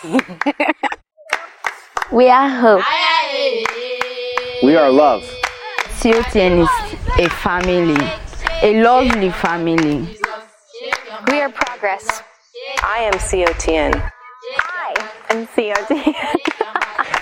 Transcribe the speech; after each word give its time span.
we 2.10 2.30
are 2.30 2.48
hope. 2.48 2.82
We 4.62 4.74
are 4.74 4.90
love. 4.90 5.22
COTN 6.00 6.62
is 6.62 6.70
a 7.18 7.28
family, 7.28 8.02
a 8.62 8.82
lovely 8.82 9.28
family. 9.28 10.16
We 11.30 11.42
are 11.42 11.50
progress. 11.50 12.22
I 12.82 13.00
am 13.00 13.12
COTN. 13.12 14.10
I 14.62 14.94
am 15.28 15.46
COTN. 15.46 16.14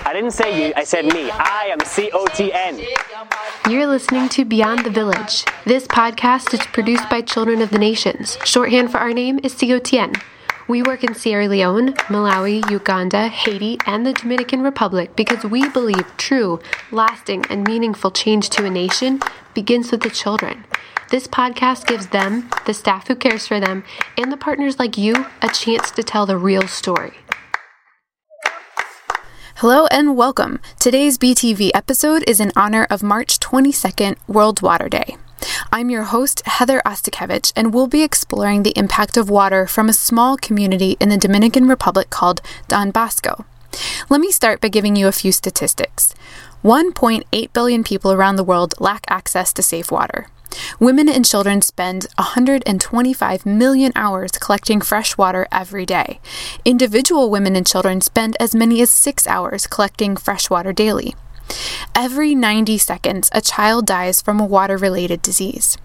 I 0.05 0.13
didn't 0.13 0.31
say 0.31 0.67
you, 0.67 0.73
I 0.77 0.85
said 0.85 1.03
me. 1.03 1.29
I 1.31 1.67
am 1.71 1.79
COTN. 1.79 2.87
You're 3.69 3.87
listening 3.87 4.29
to 4.29 4.45
Beyond 4.45 4.85
the 4.85 4.89
Village. 4.89 5.43
This 5.65 5.85
podcast 5.85 6.53
is 6.53 6.65
produced 6.67 7.09
by 7.09 7.19
Children 7.23 7.61
of 7.61 7.71
the 7.71 7.77
Nations. 7.77 8.37
Shorthand 8.45 8.89
for 8.89 8.99
our 8.99 9.11
name 9.11 9.41
is 9.43 9.53
COTN. 9.55 10.15
We 10.69 10.83
work 10.83 11.03
in 11.03 11.15
Sierra 11.15 11.47
Leone, 11.47 11.93
Malawi, 12.09 12.69
Uganda, 12.69 13.27
Haiti, 13.27 13.79
and 13.87 14.05
the 14.05 14.13
Dominican 14.13 14.61
Republic 14.61 15.15
because 15.15 15.43
we 15.43 15.67
believe 15.67 16.05
true, 16.17 16.59
lasting, 16.91 17.43
and 17.49 17.67
meaningful 17.67 18.11
change 18.11 18.49
to 18.51 18.65
a 18.65 18.69
nation 18.69 19.19
begins 19.55 19.89
with 19.89 20.01
the 20.01 20.11
children. 20.11 20.65
This 21.09 21.25
podcast 21.25 21.87
gives 21.87 22.09
them, 22.09 22.51
the 22.67 22.75
staff 22.75 23.07
who 23.07 23.15
cares 23.15 23.47
for 23.47 23.59
them, 23.59 23.83
and 24.15 24.31
the 24.31 24.37
partners 24.37 24.77
like 24.77 24.95
you 24.95 25.25
a 25.41 25.49
chance 25.49 25.89
to 25.89 26.03
tell 26.03 26.27
the 26.27 26.37
real 26.37 26.67
story. 26.67 27.17
Hello 29.55 29.87
and 29.87 30.15
welcome. 30.15 30.59
Today's 30.79 31.17
BTV 31.17 31.71
episode 31.73 32.23
is 32.27 32.39
in 32.39 32.51
honor 32.55 32.85
of 32.91 33.01
March 33.01 33.39
22nd, 33.39 34.17
World 34.27 34.61
Water 34.61 34.87
Day. 34.87 35.17
I'm 35.71 35.89
your 35.89 36.03
host, 36.03 36.45
Heather 36.45 36.81
Ostakevich, 36.85 37.53
and 37.55 37.73
we'll 37.73 37.87
be 37.87 38.03
exploring 38.03 38.63
the 38.63 38.77
impact 38.77 39.17
of 39.17 39.29
water 39.29 39.67
from 39.67 39.89
a 39.89 39.93
small 39.93 40.37
community 40.37 40.97
in 40.99 41.09
the 41.09 41.17
Dominican 41.17 41.67
Republic 41.67 42.09
called 42.09 42.41
Don 42.67 42.91
Bosco. 42.91 43.45
Let 44.09 44.21
me 44.21 44.31
start 44.31 44.61
by 44.61 44.69
giving 44.69 44.95
you 44.95 45.07
a 45.07 45.11
few 45.11 45.31
statistics. 45.31 46.13
1.8 46.63 47.53
billion 47.53 47.83
people 47.83 48.11
around 48.11 48.35
the 48.35 48.43
world 48.43 48.73
lack 48.79 49.05
access 49.07 49.53
to 49.53 49.63
safe 49.63 49.91
water. 49.91 50.27
Women 50.79 51.07
and 51.07 51.25
children 51.25 51.61
spend 51.61 52.07
125 52.17 53.45
million 53.45 53.91
hours 53.95 54.31
collecting 54.31 54.81
fresh 54.81 55.17
water 55.17 55.47
every 55.51 55.85
day. 55.85 56.19
Individual 56.65 57.29
women 57.29 57.55
and 57.55 57.67
children 57.67 58.01
spend 58.01 58.35
as 58.39 58.55
many 58.55 58.81
as 58.81 58.89
six 58.89 59.27
hours 59.27 59.67
collecting 59.67 60.17
fresh 60.17 60.49
water 60.49 60.73
daily. 60.73 61.15
Every 61.95 62.35
90 62.35 62.77
seconds, 62.77 63.29
a 63.33 63.41
child 63.41 63.85
dies 63.85 64.21
from 64.21 64.39
a 64.39 64.45
water 64.45 64.77
related 64.77 65.21
disease. 65.21 65.77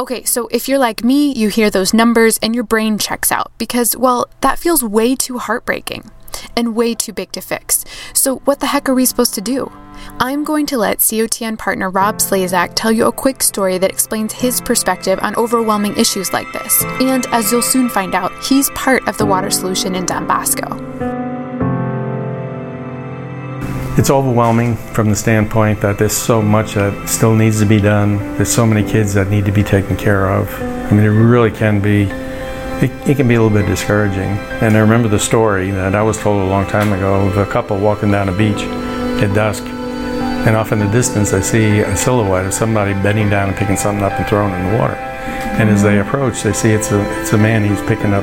Okay, 0.00 0.22
so 0.24 0.46
if 0.52 0.68
you're 0.68 0.78
like 0.78 1.02
me, 1.02 1.32
you 1.32 1.48
hear 1.48 1.70
those 1.70 1.92
numbers 1.92 2.38
and 2.40 2.54
your 2.54 2.64
brain 2.64 2.98
checks 2.98 3.32
out 3.32 3.50
because, 3.58 3.96
well, 3.96 4.28
that 4.42 4.58
feels 4.58 4.84
way 4.84 5.16
too 5.16 5.38
heartbreaking 5.38 6.10
and 6.56 6.76
way 6.76 6.94
too 6.94 7.12
big 7.12 7.32
to 7.32 7.40
fix. 7.40 7.84
So, 8.12 8.36
what 8.40 8.60
the 8.60 8.66
heck 8.66 8.88
are 8.88 8.94
we 8.94 9.04
supposed 9.04 9.34
to 9.34 9.40
do? 9.40 9.72
I'm 10.20 10.44
going 10.44 10.66
to 10.66 10.78
let 10.78 10.98
COTN 10.98 11.58
partner 11.58 11.90
Rob 11.90 12.18
Slazak 12.18 12.72
tell 12.74 12.92
you 12.92 13.06
a 13.06 13.12
quick 13.12 13.42
story 13.42 13.78
that 13.78 13.90
explains 13.90 14.32
his 14.32 14.60
perspective 14.60 15.18
on 15.22 15.34
overwhelming 15.34 15.96
issues 15.96 16.32
like 16.32 16.50
this. 16.52 16.84
And 17.00 17.26
as 17.26 17.50
you'll 17.50 17.62
soon 17.62 17.88
find 17.88 18.14
out, 18.14 18.32
he's 18.44 18.70
part 18.70 19.06
of 19.08 19.18
the 19.18 19.26
water 19.26 19.50
solution 19.50 19.96
in 19.96 20.06
Don 20.06 20.26
Bosco. 20.26 21.17
It's 23.98 24.10
overwhelming 24.10 24.76
from 24.76 25.10
the 25.10 25.16
standpoint 25.16 25.80
that 25.80 25.98
there's 25.98 26.16
so 26.16 26.40
much 26.40 26.74
that 26.74 27.08
still 27.08 27.34
needs 27.34 27.58
to 27.58 27.66
be 27.66 27.80
done. 27.80 28.18
There's 28.36 28.48
so 28.48 28.64
many 28.64 28.88
kids 28.88 29.12
that 29.14 29.28
need 29.28 29.44
to 29.46 29.50
be 29.50 29.64
taken 29.64 29.96
care 29.96 30.30
of. 30.30 30.48
I 30.62 30.92
mean, 30.92 31.00
it 31.00 31.08
really 31.08 31.50
can 31.50 31.80
be, 31.80 32.02
it, 32.80 32.92
it 33.08 33.16
can 33.16 33.26
be 33.26 33.34
a 33.34 33.42
little 33.42 33.58
bit 33.58 33.66
discouraging. 33.66 34.38
And 34.62 34.76
I 34.76 34.78
remember 34.78 35.08
the 35.08 35.18
story 35.18 35.72
that 35.72 35.96
I 35.96 36.02
was 36.02 36.16
told 36.16 36.40
a 36.40 36.46
long 36.46 36.64
time 36.68 36.92
ago 36.92 37.26
of 37.26 37.38
a 37.38 37.46
couple 37.46 37.76
walking 37.76 38.12
down 38.12 38.28
a 38.28 38.38
beach 38.38 38.62
at 39.20 39.34
dusk. 39.34 39.64
And 39.64 40.54
off 40.54 40.70
in 40.70 40.78
the 40.78 40.90
distance, 40.92 41.32
I 41.32 41.40
see 41.40 41.80
a 41.80 41.96
silhouette 41.96 42.46
of 42.46 42.54
somebody 42.54 42.92
bending 42.92 43.28
down 43.28 43.48
and 43.48 43.58
picking 43.58 43.76
something 43.76 44.04
up 44.04 44.12
and 44.12 44.24
throwing 44.28 44.52
it 44.52 44.58
in 44.58 44.72
the 44.74 44.78
water. 44.78 44.94
And 44.94 45.68
as 45.68 45.82
they 45.82 45.96
mm-hmm. 45.96 46.08
approach, 46.08 46.44
they 46.44 46.52
see 46.52 46.70
it's 46.70 46.92
a, 46.92 47.20
it's 47.20 47.32
a 47.32 47.36
man, 47.36 47.68
he's 47.68 47.82
picking 47.88 48.14
up 48.14 48.22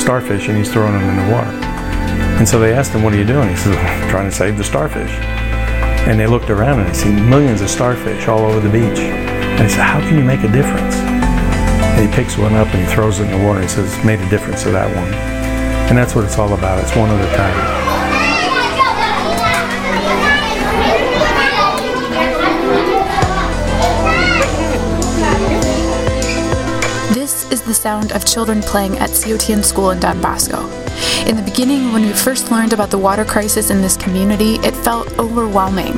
starfish 0.00 0.48
and 0.48 0.56
he's 0.56 0.72
throwing 0.72 0.94
them 0.94 1.10
in 1.10 1.28
the 1.28 1.34
water. 1.34 1.69
And 2.40 2.48
so 2.48 2.58
they 2.58 2.72
asked 2.72 2.92
him, 2.92 3.02
What 3.02 3.12
are 3.12 3.18
you 3.18 3.26
doing? 3.26 3.50
He 3.50 3.56
says, 3.56 3.76
I'm 3.76 4.08
trying 4.08 4.24
to 4.24 4.34
save 4.34 4.56
the 4.56 4.64
starfish. 4.64 5.10
And 6.08 6.18
they 6.18 6.26
looked 6.26 6.48
around 6.48 6.80
and 6.80 6.88
they 6.88 6.94
see 6.94 7.12
millions 7.12 7.60
of 7.60 7.68
starfish 7.68 8.28
all 8.28 8.40
over 8.46 8.60
the 8.60 8.72
beach. 8.72 8.98
And 8.98 9.60
he 9.60 9.68
said, 9.68 9.84
How 9.84 10.00
can 10.00 10.16
you 10.16 10.24
make 10.24 10.40
a 10.40 10.48
difference? 10.48 10.94
And 10.94 12.08
he 12.08 12.16
picks 12.16 12.38
one 12.38 12.54
up 12.54 12.66
and 12.68 12.88
he 12.88 12.94
throws 12.94 13.20
it 13.20 13.24
in 13.24 13.38
the 13.38 13.46
water 13.46 13.60
and 13.60 13.70
says, 13.70 13.94
Made 14.06 14.20
a 14.20 14.28
difference 14.30 14.62
to 14.62 14.70
that 14.70 14.88
one. 14.96 15.12
And 15.90 15.98
that's 15.98 16.14
what 16.14 16.24
it's 16.24 16.38
all 16.38 16.54
about. 16.54 16.82
It's 16.82 16.96
one 16.96 17.10
at 17.10 17.20
a 17.20 17.36
time. 17.36 17.90
This 27.12 27.50
is 27.52 27.60
the 27.60 27.74
sound 27.74 28.12
of 28.12 28.24
children 28.24 28.62
playing 28.62 28.96
at 28.96 29.10
COTN 29.10 29.62
school 29.62 29.90
in 29.90 30.00
Don 30.00 30.22
Bosco. 30.22 30.79
In 31.26 31.36
the 31.36 31.42
beginning, 31.42 31.92
when 31.92 32.02
we 32.02 32.12
first 32.12 32.50
learned 32.50 32.72
about 32.72 32.90
the 32.90 32.98
water 32.98 33.24
crisis 33.24 33.70
in 33.70 33.82
this 33.82 33.96
community, 33.96 34.54
it 34.56 34.74
felt 34.74 35.18
overwhelming. 35.18 35.94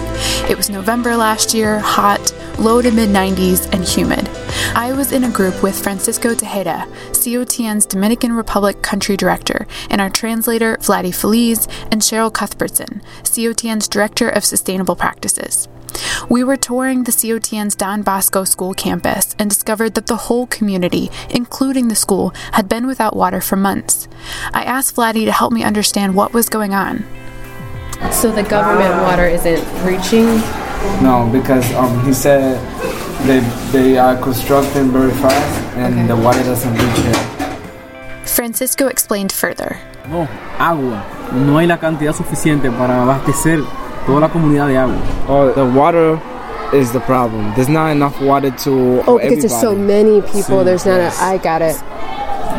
It 0.48 0.56
was 0.56 0.68
November 0.68 1.16
last 1.16 1.54
year, 1.54 1.78
hot, 1.78 2.32
low 2.58 2.82
to 2.82 2.90
mid 2.90 3.08
90s, 3.08 3.72
and 3.72 3.84
humid. 3.84 4.28
I 4.74 4.92
was 4.92 5.12
in 5.12 5.24
a 5.24 5.30
group 5.30 5.62
with 5.62 5.80
Francisco 5.80 6.34
Tejeda, 6.34 6.86
COTN's 7.12 7.86
Dominican 7.86 8.32
Republic 8.32 8.82
country 8.82 9.16
director, 9.16 9.66
and 9.90 10.00
our 10.00 10.10
translator, 10.10 10.76
Vladi 10.78 11.14
Feliz, 11.14 11.66
and 11.90 12.02
Cheryl 12.02 12.32
Cuthbertson, 12.32 13.02
COTN's 13.24 13.88
director 13.88 14.28
of 14.28 14.44
sustainable 14.44 14.96
practices. 14.96 15.68
We 16.28 16.44
were 16.44 16.56
touring 16.56 17.04
the 17.04 17.12
COTN's 17.12 17.74
Don 17.74 18.02
Bosco 18.02 18.44
school 18.44 18.74
campus 18.74 19.34
and 19.38 19.48
discovered 19.50 19.94
that 19.94 20.06
the 20.06 20.16
whole 20.16 20.46
community, 20.46 21.10
including 21.30 21.88
the 21.88 21.94
school, 21.94 22.32
had 22.52 22.68
been 22.68 22.86
without 22.86 23.16
water 23.16 23.40
for 23.40 23.56
months. 23.56 24.08
I 24.52 24.62
asked 24.64 24.96
Vladdy 24.96 25.24
to 25.24 25.32
help 25.32 25.52
me 25.52 25.62
understand 25.64 26.14
what 26.14 26.32
was 26.32 26.48
going 26.48 26.74
on. 26.74 27.04
So 28.10 28.32
the 28.32 28.42
government 28.42 28.94
water 29.02 29.26
isn't 29.26 29.62
reaching? 29.86 30.26
No, 31.02 31.28
because 31.32 31.72
um, 31.74 32.04
he 32.04 32.12
said 32.12 32.58
they, 33.26 33.38
they 33.70 33.98
are 33.98 34.16
constructing 34.16 34.90
very 34.90 35.12
fast 35.12 35.76
and 35.76 35.94
Okay. 35.94 36.06
the 36.08 36.16
water 36.16 36.42
doesn't 36.42 36.72
reach 36.74 36.98
here. 37.06 37.48
Francisco 38.24 38.88
explained 38.88 39.30
further. 39.30 39.78
No, 40.08 40.26
agua. 40.58 41.04
No 41.32 41.58
hay 41.58 41.66
la 41.66 41.76
cantidad 41.78 42.12
suficiente 42.14 42.70
para 42.70 43.02
abastecer 43.02 43.62
toda 44.06 44.20
la 44.20 44.28
comunidad 44.28 44.68
de 44.68 44.78
agua. 44.78 44.96
Oh, 45.28 45.52
the 45.52 45.64
water 45.64 46.18
is 46.72 46.90
the 46.92 47.00
problem. 47.00 47.52
There's 47.54 47.68
not 47.68 47.90
enough 47.92 48.20
water 48.20 48.50
to 48.64 49.02
Oh, 49.06 49.18
because 49.18 49.40
there's 49.40 49.60
so 49.60 49.74
many 49.74 50.20
people. 50.22 50.60
Sí, 50.60 50.64
There's 50.64 50.86
not 50.86 50.96
yes. 50.98 51.20
a. 51.20 51.24
I 51.34 51.38
got 51.38 51.62
it. 51.62 51.76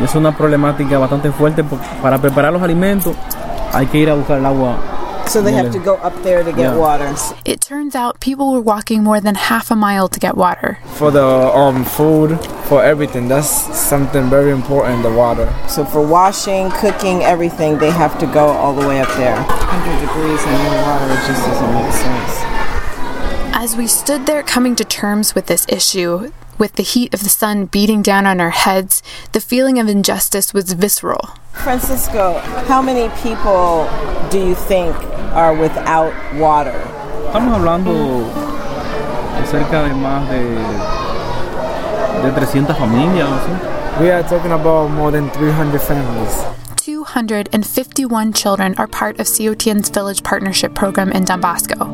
Y 0.00 0.04
es 0.04 0.14
una 0.14 0.32
problemática 0.36 0.98
bastante 0.98 1.30
fuerte 1.32 1.62
po- 1.64 1.78
para 2.02 2.18
preparar 2.18 2.52
los 2.52 2.62
alimentos. 2.62 3.14
Hay 3.72 3.86
que 3.86 3.98
ir 3.98 4.10
a 4.10 4.14
buscar 4.14 4.38
el 4.38 4.46
agua. 4.46 4.76
So 5.26 5.40
they 5.42 5.52
have 5.54 5.70
to 5.72 5.78
go 5.78 5.94
up 6.04 6.12
there 6.22 6.44
to 6.44 6.50
get 6.52 6.58
Yeah. 6.72 6.76
water. 6.76 7.08
It 7.44 7.60
turns 7.60 7.94
out 7.96 8.20
people 8.20 8.52
were 8.52 8.60
walking 8.60 9.02
more 9.02 9.20
than 9.20 9.34
half 9.36 9.70
a 9.70 9.74
mile 9.74 10.06
to 10.08 10.20
get 10.20 10.36
water. 10.36 10.78
For 10.96 11.10
the 11.10 11.24
um 11.24 11.84
food, 11.84 12.38
for 12.64 12.82
everything, 12.82 13.28
that's 13.28 13.48
something 13.76 14.28
very 14.30 14.50
important. 14.50 15.02
The 15.02 15.12
water. 15.12 15.52
So 15.68 15.84
for 15.84 16.06
washing, 16.06 16.70
cooking, 16.70 17.22
everything, 17.22 17.78
they 17.78 17.90
have 17.90 18.18
to 18.20 18.26
go 18.26 18.46
all 18.46 18.74
the 18.74 18.86
way 18.86 19.00
up 19.00 19.08
there. 19.16 19.36
100 19.36 20.00
degrees 20.00 20.42
and 20.46 20.64
no 20.64 20.82
water, 20.82 21.12
it 21.12 21.26
just 21.26 21.44
doesn't 21.44 21.74
make 21.74 21.92
sense. 21.92 22.44
As 23.56 23.76
we 23.76 23.86
stood 23.86 24.26
there 24.26 24.42
coming 24.42 24.76
to 24.76 24.84
terms 24.84 25.34
with 25.34 25.46
this 25.46 25.66
issue, 25.68 26.32
with 26.58 26.74
the 26.76 26.82
heat 26.82 27.12
of 27.12 27.22
the 27.22 27.28
sun 27.28 27.66
beating 27.66 28.02
down 28.02 28.26
on 28.26 28.40
our 28.40 28.50
heads, 28.50 29.02
the 29.32 29.40
feeling 29.40 29.78
of 29.78 29.88
injustice 29.88 30.54
was 30.54 30.72
visceral. 30.72 31.30
Francisco, 31.52 32.38
how 32.68 32.80
many 32.82 33.08
people 33.22 33.88
do 34.30 34.38
you 34.38 34.54
think 34.54 34.94
are 35.32 35.54
without 35.54 36.12
water? 36.34 36.78
Estamos 37.26 37.54
hablando 37.58 37.92
de 39.40 39.46
cerca 39.46 39.82
de 39.82 39.94
más 39.94 40.28
de, 40.28 41.03
de 42.24 42.32
300 42.32 42.76
familias. 42.76 43.28
o 43.28 43.34
así. 43.34 44.00
We 44.00 44.10
are 44.10 44.22
talking 44.24 44.52
about 44.52 44.90
more 44.90 45.10
than 45.12 45.30
300 45.30 45.80
families. 45.80 46.44
251 46.76 48.32
children 48.32 48.74
are 48.76 48.86
part 48.86 49.18
of 49.20 49.26
COTN's 49.26 49.88
Village 49.90 50.22
Partnership 50.22 50.74
Program 50.74 51.10
in 51.12 51.24
Don 51.24 51.40
Bosco. 51.40 51.88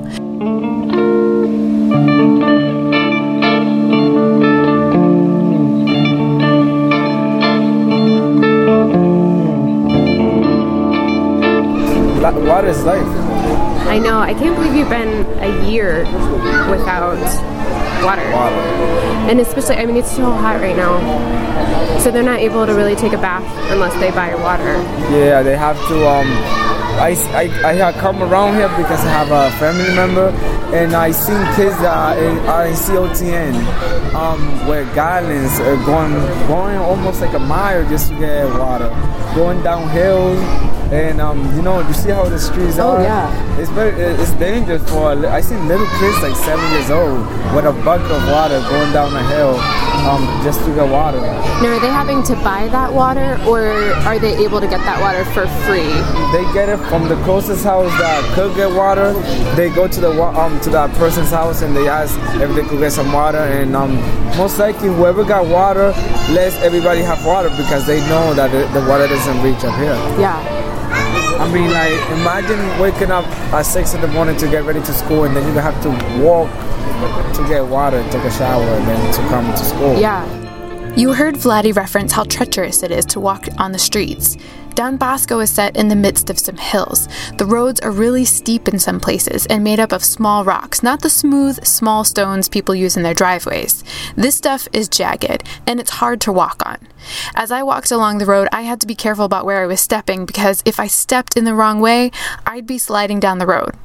La- 12.21 12.31
water 12.33 12.69
is 12.69 12.83
life. 12.85 13.07
I 13.89 13.99
know. 13.99 14.19
I 14.21 14.35
can't 14.35 14.55
believe 14.57 14.75
you've 14.75 14.91
been 14.91 15.25
a 15.41 15.69
year 15.71 16.05
without 16.71 17.17
Water. 18.03 18.31
Water. 18.33 18.57
And 19.31 19.41
especially, 19.41 19.77
I 19.77 19.87
mean, 19.87 19.97
it's 19.97 20.11
so 20.11 20.31
hot 20.31 20.61
right 20.61 20.77
now. 20.77 20.99
So 22.01 22.11
they're 22.11 22.23
not 22.23 22.41
able 22.41 22.67
to 22.67 22.75
really 22.75 22.97
take 22.97 23.13
a 23.13 23.19
bath 23.19 23.45
unless 23.71 23.93
they 24.01 24.11
buy 24.11 24.35
water. 24.35 24.75
Yeah, 25.13 25.43
they 25.43 25.57
have 25.57 25.77
to. 25.89 26.09
Um, 26.09 26.27
I, 27.01 27.15
I, 27.65 27.89
I 27.89 27.93
come 27.93 28.23
around 28.23 28.55
here 28.55 28.69
because 28.77 29.01
I 29.05 29.09
have 29.09 29.31
a 29.31 29.51
family 29.59 29.95
member, 29.95 30.29
and 30.75 30.95
I 30.95 31.13
seen 31.13 31.43
kids 31.55 31.77
that 31.79 31.97
are 31.97 32.19
in, 32.19 32.39
are 32.47 32.67
in 32.67 32.75
COTN, 32.75 33.55
um, 34.15 34.67
where 34.67 34.85
gallons 34.95 35.61
are 35.61 35.77
going 35.87 36.13
going 36.47 36.77
almost 36.77 37.21
like 37.21 37.35
a 37.35 37.39
mile 37.39 37.89
just 37.89 38.11
to 38.11 38.19
get 38.19 38.47
water, 38.59 38.89
going 39.35 39.63
down 39.63 39.89
hills, 39.91 40.39
and 40.91 41.21
um, 41.21 41.39
you 41.55 41.63
know 41.63 41.81
you 41.87 41.95
see 41.95 42.11
how 42.11 42.25
the 42.29 42.39
streets 42.39 42.79
Oh, 42.79 42.97
are. 42.97 43.03
yeah. 43.03 43.59
It's 43.61 43.71
very 43.71 43.93
it's 44.01 44.33
dangerous 44.33 44.83
for. 44.91 45.13
I 45.27 45.41
seen 45.41 45.69
little 45.69 45.87
kids 45.99 46.19
like 46.23 46.35
seven 46.37 46.65
years 46.73 46.91
old 46.91 47.21
with 47.55 47.65
a 47.67 47.73
bucket 47.85 48.11
of 48.11 48.23
water 48.29 48.59
going 48.69 48.93
down 48.93 49.13
a 49.15 49.23
hill, 49.29 49.55
um, 50.09 50.23
just 50.43 50.61
to 50.65 50.75
get 50.75 50.89
water. 50.91 51.21
Now, 51.21 51.77
are 51.77 51.81
they 51.81 51.89
having 51.89 52.23
to 52.25 52.35
buy 52.37 52.69
that 52.69 52.93
water 52.93 53.39
or 53.47 53.61
are 54.09 54.19
they 54.19 54.35
able 54.45 54.61
to 54.61 54.67
get 54.67 54.81
that 54.89 54.99
water 55.01 55.25
for 55.37 55.47
free? 55.69 55.93
They 56.33 56.45
get 56.55 56.69
it 56.71 56.79
from 56.89 57.07
the 57.09 57.17
closest 57.25 57.65
house 57.65 57.91
that 57.99 58.25
could 58.35 58.57
get 58.57 58.73
water. 58.75 59.13
They 59.57 59.69
go 59.71 59.87
to 59.87 60.01
the 60.01 60.11
um 60.23 60.59
to 60.63 60.71
that 60.71 60.91
person's 60.97 61.31
house 61.31 61.63
and 61.63 61.77
they 61.77 61.87
ask 61.89 62.19
if 62.41 62.55
they 62.57 62.63
could 62.63 62.79
get 62.81 62.93
some 62.93 63.13
water. 63.13 63.39
And 63.39 63.77
um, 63.77 63.95
most 64.39 64.59
likely, 64.59 64.89
whoever 64.89 65.23
got 65.23 65.47
water 65.47 65.93
lets 66.33 66.57
everybody 66.57 67.03
have 67.03 67.25
water 67.27 67.51
because 67.51 67.87
they 67.87 68.01
know 68.09 68.33
that 68.35 68.51
the, 68.51 68.67
the 68.81 68.87
water 68.89 69.07
doesn't 69.07 69.43
reach 69.43 69.63
up 69.65 69.77
here. 69.77 69.95
Yeah. 70.19 70.41
I 71.39 71.51
mean, 71.53 71.71
like 71.71 71.93
imagine 72.11 72.81
waking 72.81 73.11
up 73.11 73.25
at 73.53 73.63
six 73.63 73.95
in 73.95 74.01
the 74.01 74.09
morning 74.09 74.37
to 74.39 74.49
get 74.49 74.65
ready 74.65 74.81
to 74.81 74.93
school, 74.93 75.25
and 75.25 75.37
then 75.37 75.47
you 75.47 75.55
have 75.61 75.81
to 75.83 75.91
walk 76.23 76.51
to 77.35 77.49
get 77.49 77.65
water, 77.65 78.03
take 78.11 78.25
a 78.25 78.31
shower, 78.31 78.63
and 78.63 78.87
then 78.87 79.15
to 79.15 79.21
come 79.29 79.47
to 79.47 79.65
school. 79.65 79.99
Yeah. 79.99 80.25
You 80.97 81.13
heard 81.13 81.37
Vladdy 81.37 81.75
reference 81.75 82.13
how 82.13 82.25
treacherous 82.25 82.83
it 82.83 82.91
is 82.91 83.05
to 83.07 83.21
walk 83.21 83.47
on 83.59 83.73
the 83.73 83.79
streets. 83.79 84.37
Don 84.75 84.97
Bosco 84.97 85.41
is 85.41 85.51
set 85.51 85.77
in 85.77 85.89
the 85.89 85.97
midst 85.97 86.31
of 86.31 86.39
some 86.39 86.57
hills. 86.57 87.09
The 87.39 87.47
roads 87.47 87.81
are 87.81 87.91
really 87.91 88.25
steep 88.25 88.69
in 88.69 88.79
some 88.79 89.01
places 89.01 89.47
and 89.47 89.63
made 89.63 89.81
up 89.81 89.93
of 89.93 90.05
small 90.05 90.45
rocks, 90.45 90.83
not 90.83 91.03
the 91.03 91.11
smooth, 91.11 91.65
small 91.65 92.05
stones 92.05 92.49
people 92.49 92.75
use 92.75 92.97
in 92.97 93.03
their 93.03 93.15
driveways. 93.15 93.85
This 94.17 94.37
stuff 94.37 94.69
is 94.73 94.89
jagged, 94.89 95.45
and 95.67 95.81
it's 95.81 95.91
hard 95.91 96.21
to 96.23 96.33
walk 96.33 96.63
on. 96.67 96.79
As 97.35 97.51
I 97.51 97.63
walked 97.63 97.91
along 97.91 98.19
the 98.19 98.27
road, 98.27 98.49
I 98.53 98.63
had 98.63 98.81
to 98.81 98.87
be 98.87 98.95
careful 98.95 99.25
about 99.25 99.45
where 99.45 99.63
I 99.63 99.67
was 99.67 99.81
stepping 99.81 100.27
because 100.27 100.63
if 100.65 100.79
I 100.79 100.87
stepped 100.87 101.37
in 101.37 101.45
the 101.45 101.55
wrong 101.55 101.81
way, 101.81 102.11
I'd 102.47 102.67
be 102.67 102.79
sliding 102.79 103.21
down 103.21 103.39
the 103.39 103.47
road. 103.47 103.77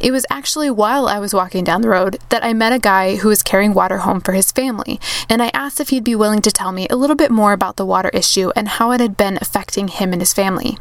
It 0.00 0.12
was 0.12 0.24
actually 0.30 0.70
while 0.70 1.06
I 1.08 1.18
was 1.18 1.34
walking 1.34 1.62
down 1.62 1.82
the 1.82 1.90
road 1.90 2.18
that 2.30 2.42
I 2.42 2.54
met 2.54 2.72
a 2.72 2.78
guy 2.78 3.16
who 3.16 3.28
was 3.28 3.42
carrying 3.42 3.74
water 3.74 3.98
home 3.98 4.22
for 4.22 4.32
his 4.32 4.50
family, 4.50 4.98
and 5.28 5.42
I 5.42 5.50
asked 5.52 5.78
if 5.78 5.90
he'd 5.90 6.04
be 6.04 6.14
willing 6.14 6.40
to 6.40 6.50
tell 6.50 6.72
me 6.72 6.86
a 6.88 6.96
little 6.96 7.16
bit 7.16 7.30
more 7.30 7.52
about 7.52 7.76
the 7.76 7.84
water 7.84 8.08
issue 8.14 8.50
and 8.56 8.66
how 8.66 8.92
it 8.92 9.00
had 9.00 9.18
been 9.18 9.36
affecting 9.42 9.88
him 9.88 10.14
and 10.14 10.22
his 10.22 10.32
family. 10.32 10.78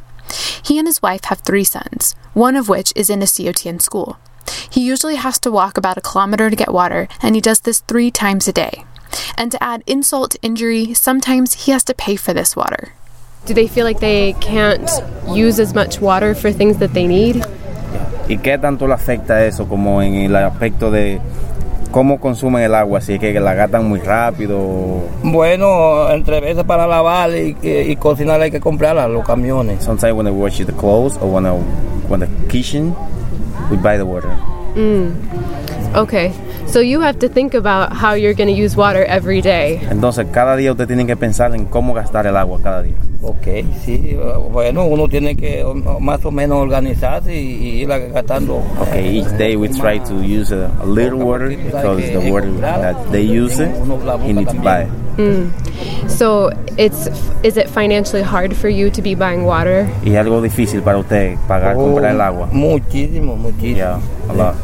He 0.63 0.79
and 0.79 0.87
his 0.87 1.01
wife 1.01 1.25
have 1.25 1.39
three 1.39 1.65
sons, 1.65 2.15
one 2.33 2.55
of 2.55 2.69
which 2.69 2.93
is 2.95 3.09
in 3.09 3.21
a 3.21 3.25
COTN 3.25 3.81
school. 3.81 4.17
He 4.69 4.85
usually 4.85 5.15
has 5.15 5.37
to 5.39 5.51
walk 5.51 5.77
about 5.77 5.97
a 5.97 6.01
kilometer 6.01 6.49
to 6.49 6.55
get 6.55 6.71
water, 6.71 7.09
and 7.21 7.35
he 7.35 7.41
does 7.41 7.59
this 7.59 7.81
three 7.81 8.11
times 8.11 8.47
a 8.47 8.53
day. 8.53 8.85
And 9.37 9.51
to 9.51 9.61
add 9.61 9.83
insult 9.85 10.31
to 10.31 10.41
injury, 10.41 10.93
sometimes 10.93 11.65
he 11.65 11.71
has 11.73 11.83
to 11.85 11.93
pay 11.93 12.15
for 12.15 12.33
this 12.33 12.55
water. 12.55 12.93
Do 13.45 13.53
they 13.53 13.67
feel 13.67 13.83
like 13.83 13.99
they 13.99 14.33
can't 14.33 14.89
use 15.27 15.59
as 15.59 15.73
much 15.73 15.99
water 15.99 16.33
for 16.35 16.53
things 16.53 16.77
that 16.77 16.93
they 16.93 17.05
need? 17.07 17.43
¿Y 18.29 18.37
qué 18.37 18.59
tanto 18.59 18.87
le 18.87 18.93
afecta 18.93 19.43
eso 19.43 19.67
como 19.67 20.03
en 20.03 20.13
el 20.13 20.35
aspecto 20.35 20.91
de 20.91 21.19
cómo 21.91 22.19
consumen 22.19 22.61
el 22.61 22.75
agua? 22.75 23.01
Si 23.01 23.13
es 23.13 23.19
que 23.19 23.39
la 23.39 23.55
gastan 23.55 23.89
muy 23.89 23.99
rápido. 23.99 24.59
Bueno, 25.23 26.09
entre 26.11 26.39
veces 26.39 26.63
para 26.63 26.85
lavar 26.85 27.31
y, 27.31 27.57
y, 27.61 27.69
y 27.91 27.95
cocinar 27.95 28.39
hay 28.39 28.51
que 28.51 28.59
comprarla, 28.59 29.07
los 29.07 29.25
camiones. 29.25 29.83
Sometimes 29.83 30.13
when 30.13 30.25
they 30.25 30.33
wash 30.33 30.63
the 30.63 30.71
clothes 30.71 31.17
or 31.17 31.33
when, 31.33 31.43
they, 31.43 31.51
when 32.07 32.19
the 32.19 32.27
kitchen, 32.47 32.95
we 33.71 33.77
buy 33.77 33.97
the 33.97 34.05
water. 34.05 34.29
Mm. 34.75 35.09
Okay. 35.95 36.31
So 36.67 36.79
you 36.79 37.01
have 37.01 37.17
to 37.19 37.29
think 37.29 37.55
about 37.55 37.93
how 37.93 38.13
you're 38.13 38.35
going 38.35 38.49
to 38.49 38.53
use 38.53 38.75
water 38.75 39.03
every 39.05 39.41
day. 39.41 39.79
Entonces 39.89 40.27
cada 40.31 40.55
día 40.55 40.71
usted 40.71 40.87
tiene 40.87 41.05
que 41.07 41.15
pensar 41.15 41.53
en 41.55 41.65
cómo 41.65 41.93
gastar 41.93 42.27
el 42.27 42.37
agua 42.37 42.59
cada 42.61 42.83
día. 42.83 42.95
Ok, 43.21 43.47
sí, 43.83 44.17
bueno, 44.49 44.85
uno 44.85 45.09
tiene 45.09 45.35
que 45.35 45.65
más 45.99 46.23
o 46.23 46.31
menos 46.31 46.59
organizarse 46.59 47.35
y, 47.35 47.51
y 47.51 47.81
ir 47.81 47.87
gastando. 48.13 48.61
Okay, 48.81 49.17
each 49.19 49.37
day 49.37 49.57
we 49.57 49.67
try 49.67 49.99
to 49.99 50.21
use 50.23 50.53
a, 50.53 50.71
a 50.81 50.85
little 50.85 51.19
water 51.19 51.49
because 51.49 52.01
the 52.13 52.31
water 52.31 52.49
that 52.61 52.95
they 53.11 53.21
use 53.23 53.59
it, 53.59 53.71
he 54.21 54.31
needs 54.31 54.53
to 54.53 54.61
buy 54.61 54.83
it. 54.83 54.89
Mm. 55.17 55.51
So 56.09 56.49
it's 56.77 57.09
is 57.43 57.57
it 57.57 57.67
financially 57.69 58.23
hard 58.23 58.55
for 58.55 58.69
you 58.69 58.89
to 58.91 59.01
be 59.01 59.15
buying 59.15 59.43
water? 59.43 59.89
Y 60.05 60.15
algo 60.15 60.41
difícil 60.41 60.81
para 60.81 60.97
usted 60.97 61.37
pagar 61.45 61.75
Oh, 61.75 61.87
comprar 61.91 62.11
el 62.11 62.21
agua. 62.21 62.47
Muchísimo, 62.53 63.35
muchísimo. 63.35 63.75
Yeah, 63.75 63.99
a 64.29 64.33
lot. 64.33 64.55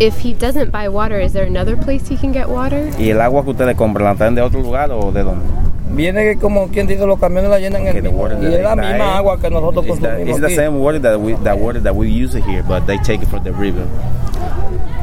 If 0.00 0.18
he 0.20 0.32
doesn't 0.32 0.70
buy 0.70 0.88
water, 0.88 1.20
is 1.20 1.34
there 1.34 1.44
another 1.44 1.76
place 1.76 2.08
he 2.08 2.16
can 2.16 2.32
get 2.32 2.48
water? 2.48 2.90
¿Y 2.98 3.10
el 3.10 3.20
agua 3.20 3.42
que 3.44 3.50
ustedes 3.50 3.76
compran 3.76 4.04
la 4.04 4.14
traen 4.14 4.34
de 4.34 4.40
otro 4.40 4.62
lugar 4.62 4.90
o 4.90 5.12
de 5.12 5.22
dónde? 5.22 5.44
Viene 5.90 6.38
como 6.38 6.68
quien 6.68 6.86
dice 6.86 7.04
los 7.04 7.18
camiones 7.18 7.50
la 7.50 7.58
llenan 7.58 7.86
en 7.86 7.96
el 7.96 8.02
mismo. 8.04 8.26
Y 8.40 8.46
es 8.54 8.62
la 8.62 8.76
misma 8.76 9.18
agua 9.18 9.38
que 9.38 9.50
nosotros 9.50 9.84
It's 9.86 10.00
the, 10.00 10.08
consumimos 10.08 10.38
it's 10.38 10.40
the 10.40 10.54
same 10.56 10.78
water 10.80 10.98
that 11.00 11.20
we 11.20 11.34
that 11.44 11.58
water 11.58 11.80
that 11.82 11.94
we 11.94 12.08
use 12.08 12.32
here, 12.32 12.62
but 12.62 12.86
they 12.86 12.96
take 12.98 13.20
it 13.22 13.28
from 13.28 13.44
the 13.44 13.52
river, 13.52 13.86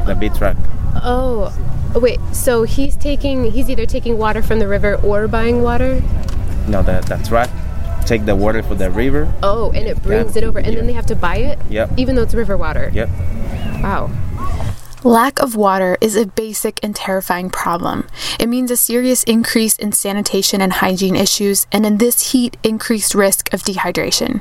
the 0.06 0.16
big 0.16 0.34
truck. 0.34 0.56
Oh, 1.04 1.52
wait. 1.94 2.18
So 2.32 2.64
he's 2.64 2.96
taking 2.96 3.52
he's 3.52 3.70
either 3.70 3.86
taking 3.86 4.18
water 4.18 4.42
from 4.42 4.58
the 4.58 4.66
river 4.66 4.96
or 5.04 5.28
buying 5.28 5.62
water. 5.62 6.02
No, 6.66 6.82
the 6.82 7.00
the 7.06 7.22
truck 7.28 7.48
take 8.04 8.24
the 8.24 8.34
water 8.34 8.64
from 8.64 8.78
the 8.78 8.90
river. 8.90 9.32
Oh, 9.44 9.70
and 9.76 9.86
it 9.86 10.02
brings 10.02 10.34
Yeah. 10.34 10.42
it 10.42 10.46
over, 10.48 10.58
and 10.58 10.74
then 10.76 10.86
they 10.86 10.94
have 10.94 11.06
to 11.06 11.14
buy 11.14 11.36
it. 11.36 11.58
Yep. 11.70 11.90
Even 11.98 12.16
though 12.16 12.22
it's 12.22 12.34
river 12.34 12.56
water. 12.56 12.90
Yep. 12.92 13.08
Wow. 13.82 14.10
Lack 15.04 15.38
of 15.38 15.54
water 15.54 15.96
is 16.00 16.16
a 16.16 16.26
basic 16.26 16.80
and 16.82 16.94
terrifying 16.94 17.50
problem. 17.50 18.08
It 18.40 18.48
means 18.48 18.72
a 18.72 18.76
serious 18.76 19.22
increase 19.24 19.76
in 19.76 19.92
sanitation 19.92 20.60
and 20.60 20.72
hygiene 20.72 21.14
issues, 21.14 21.68
and 21.70 21.86
in 21.86 21.98
this 21.98 22.32
heat, 22.32 22.56
increased 22.64 23.14
risk 23.14 23.52
of 23.54 23.62
dehydration. 23.62 24.40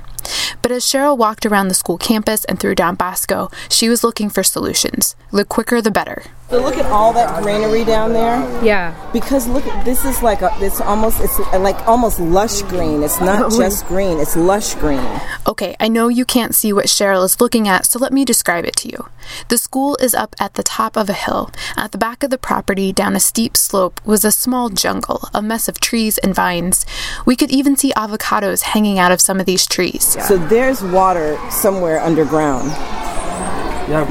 But 0.63 0.71
as 0.71 0.83
Cheryl 0.83 1.17
walked 1.17 1.45
around 1.45 1.67
the 1.67 1.73
school 1.73 1.97
campus 1.97 2.43
and 2.45 2.59
through 2.59 2.75
Don 2.75 2.95
Bosco, 2.95 3.49
she 3.69 3.87
was 3.87 4.03
looking 4.03 4.29
for 4.29 4.43
solutions. 4.43 5.15
The 5.31 5.45
quicker, 5.45 5.81
the 5.81 5.91
better. 5.91 6.23
So 6.49 6.61
look 6.61 6.77
at 6.77 6.85
all 6.85 7.11
that 7.11 7.43
greenery 7.43 7.83
down 7.83 8.13
there. 8.13 8.39
Yeah. 8.63 8.95
Because 9.11 9.47
look, 9.47 9.67
at 9.67 9.83
this 9.83 10.05
is 10.05 10.23
like 10.23 10.41
a, 10.41 10.49
it's 10.59 10.79
almost 10.79 11.19
it's 11.19 11.37
like 11.39 11.75
almost 11.87 12.21
lush 12.21 12.61
green. 12.63 13.03
It's 13.03 13.19
not 13.19 13.51
just 13.57 13.85
green. 13.87 14.17
It's 14.19 14.37
lush 14.37 14.75
green. 14.75 15.05
Okay, 15.45 15.75
I 15.79 15.89
know 15.89 16.07
you 16.07 16.23
can't 16.23 16.55
see 16.55 16.71
what 16.71 16.85
Cheryl 16.85 17.25
is 17.25 17.41
looking 17.41 17.67
at, 17.67 17.85
so 17.85 17.99
let 17.99 18.13
me 18.13 18.23
describe 18.23 18.63
it 18.63 18.77
to 18.77 18.89
you. 18.89 19.09
The 19.49 19.57
school 19.57 19.97
is 19.99 20.13
up 20.15 20.35
at 20.39 20.46
the 20.53 20.63
top 20.63 20.95
of 20.97 21.09
a 21.09 21.13
hill. 21.13 21.51
At 21.75 21.91
the 21.91 21.97
back 21.97 22.23
of 22.23 22.29
the 22.29 22.37
property, 22.37 22.91
down 22.91 23.15
a 23.15 23.19
steep 23.19 23.55
slope, 23.57 23.99
was 24.05 24.23
a 24.25 24.31
small 24.31 24.69
jungle, 24.69 25.29
a 25.33 25.41
mess 25.41 25.67
of 25.67 25.79
trees 25.79 26.17
and 26.19 26.33
vines. 26.35 26.85
We 27.25 27.35
could 27.35 27.51
even 27.51 27.75
see 27.75 27.91
avocados 27.93 28.61
hanging 28.63 28.99
out 28.99 29.11
of 29.11 29.21
some 29.21 29.39
of 29.39 29.45
these 29.45 29.65
trees. 29.65 30.17
So 30.27 30.37
there's 30.37 30.81
water 30.83 31.37
somewhere 31.49 31.99
underground. 31.99 32.71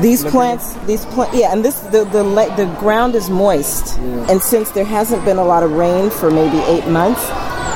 These 0.00 0.24
plants, 0.24 0.72
these 0.86 1.04
plant, 1.06 1.34
yeah, 1.34 1.52
and 1.52 1.62
this 1.62 1.78
the 1.80 2.04
the 2.04 2.22
la- 2.24 2.54
the 2.56 2.64
ground 2.80 3.14
is 3.14 3.28
moist, 3.28 3.98
and 3.98 4.40
since 4.42 4.70
there 4.70 4.86
hasn't 4.86 5.22
been 5.26 5.36
a 5.36 5.44
lot 5.44 5.62
of 5.62 5.72
rain 5.72 6.08
for 6.08 6.30
maybe 6.30 6.56
eight 6.64 6.86
months, 6.88 7.20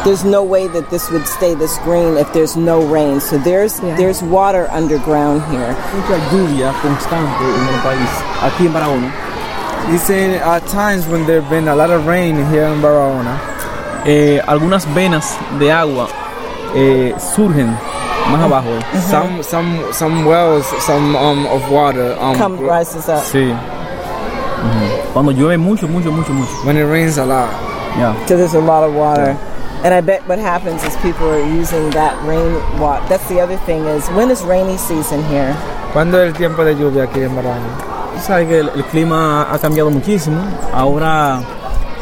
there's 0.05 0.25
no 0.25 0.43
way 0.43 0.67
that 0.69 0.89
this 0.91 1.11
would 1.11 1.27
stay 1.27 1.55
this 1.55 1.79
green 1.85 2.17
if 2.17 2.33
there's 2.33 2.57
no 2.57 2.81
rain. 2.87 3.21
So 3.21 3.39
there's 3.39 3.81
there's 3.99 4.23
water 4.23 4.69
underground 4.71 5.43
here. 5.51 5.75
Mucha 5.95 6.19
lluvia 6.31 6.73
constante 6.81 7.45
en 7.45 7.69
el 7.69 7.81
país, 7.83 8.11
aquí 8.43 8.67
en 8.67 8.73
Barahona. 8.73 9.11
He's 9.91 10.03
saying 10.03 10.35
at 10.35 10.67
times 10.69 11.07
when 11.09 11.27
there's 11.27 11.45
been 11.49 11.69
a 11.69 11.75
lot 11.75 11.91
of 11.91 12.07
rain 12.07 12.37
here 12.51 12.65
in 12.65 12.81
Barahona, 12.81 13.39
Eh, 14.07 14.41
algunas 14.47 14.87
venas 14.95 15.37
de 15.59 15.71
agua 15.71 16.09
eh, 16.75 17.13
surgen 17.19 17.77
más 18.31 18.41
abajo. 18.43 18.71
eh. 18.95 19.01
some 19.11 19.43
some 19.43 19.93
some 19.93 20.25
wells, 20.25 20.65
some 20.87 21.15
um 21.17 21.45
of 21.47 21.71
water 21.71 22.17
um 22.21 22.35
Come 22.37 22.59
rises 22.61 23.09
up. 23.09 23.23
Sí. 23.25 23.53
Ujú. 23.53 25.13
Cuando 25.13 25.33
llueve 25.33 25.59
mucho, 25.59 25.87
mucho, 25.89 26.11
mucho, 26.11 26.33
mucho. 26.33 26.53
when 26.67 26.77
it 26.77 26.85
rains 26.85 27.19
a 27.19 27.25
lot. 27.27 27.51
Yeah. 27.99 28.15
So 28.27 28.37
there's 28.37 28.55
a 28.55 28.61
lot 28.61 28.85
of 28.85 28.95
water. 28.95 29.37
And 29.83 29.95
I 29.95 30.03
bet 30.03 30.27
what 30.29 30.39
happens 30.39 30.85
is 30.85 30.95
people 30.97 31.27
are 31.29 31.41
using 31.41 31.89
that 31.91 32.13
rain 32.29 32.53
water. 32.79 33.03
That's 33.09 33.27
the 33.29 33.41
other 33.41 33.57
thing 33.65 33.87
is 33.87 34.07
when 34.11 34.31
is 34.31 34.43
rainy 34.43 34.77
season 34.77 35.25
here? 35.25 35.57
¿Cuándo 35.93 36.21
es 36.21 36.29
el 36.29 36.35
tiempo 36.35 36.65
de 36.65 36.75
lluvia 36.77 37.05
aquí 37.05 37.21
en 37.23 37.35
Barahona? 37.35 38.21
Sabes 38.21 38.49
que 38.49 38.59
el, 38.61 38.69
el 38.69 38.85
clima 38.85 39.51
ha 39.51 39.59
cambiado 39.59 39.91
muchísimo. 39.91 40.43
Ahora 40.75 41.41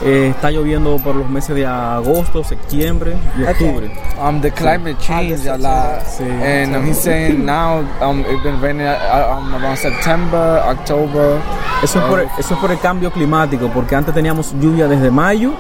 Eh, 0.01 0.29
está 0.31 0.51
lloviendo 0.51 0.97
por 0.99 1.17
los 1.17 1.29
meses 1.29 1.57
de 1.57 1.67
agosto, 1.67 2.45
septiembre 2.45 3.17
y 3.37 3.43
octubre. 3.43 3.91
Um, 4.21 4.41
the 4.41 4.51
climate 4.51 4.97
changed 5.01 5.49
a 5.49 5.59
lot, 5.59 6.03
and 6.21 6.77
um, 6.77 6.87
he's 6.87 7.01
saying 7.01 7.45
now 7.45 7.81
um, 8.01 8.21
it's 8.21 8.43
been 8.45 8.61
raining 8.61 8.87
uh, 8.87 9.37
um, 9.37 9.55
around 9.57 9.77
September, 9.77 10.63
October. 10.65 11.41
Eso 11.83 11.99
es, 11.99 12.05
por, 12.07 12.21
eso 12.21 12.55
es 12.55 12.61
por 12.61 12.71
el 12.71 12.79
cambio 12.79 13.11
climático, 13.11 13.69
porque 13.69 13.97
antes 13.97 14.15
teníamos 14.15 14.53
lluvia 14.61 14.87
desde 14.87 15.11
mayo, 15.11 15.55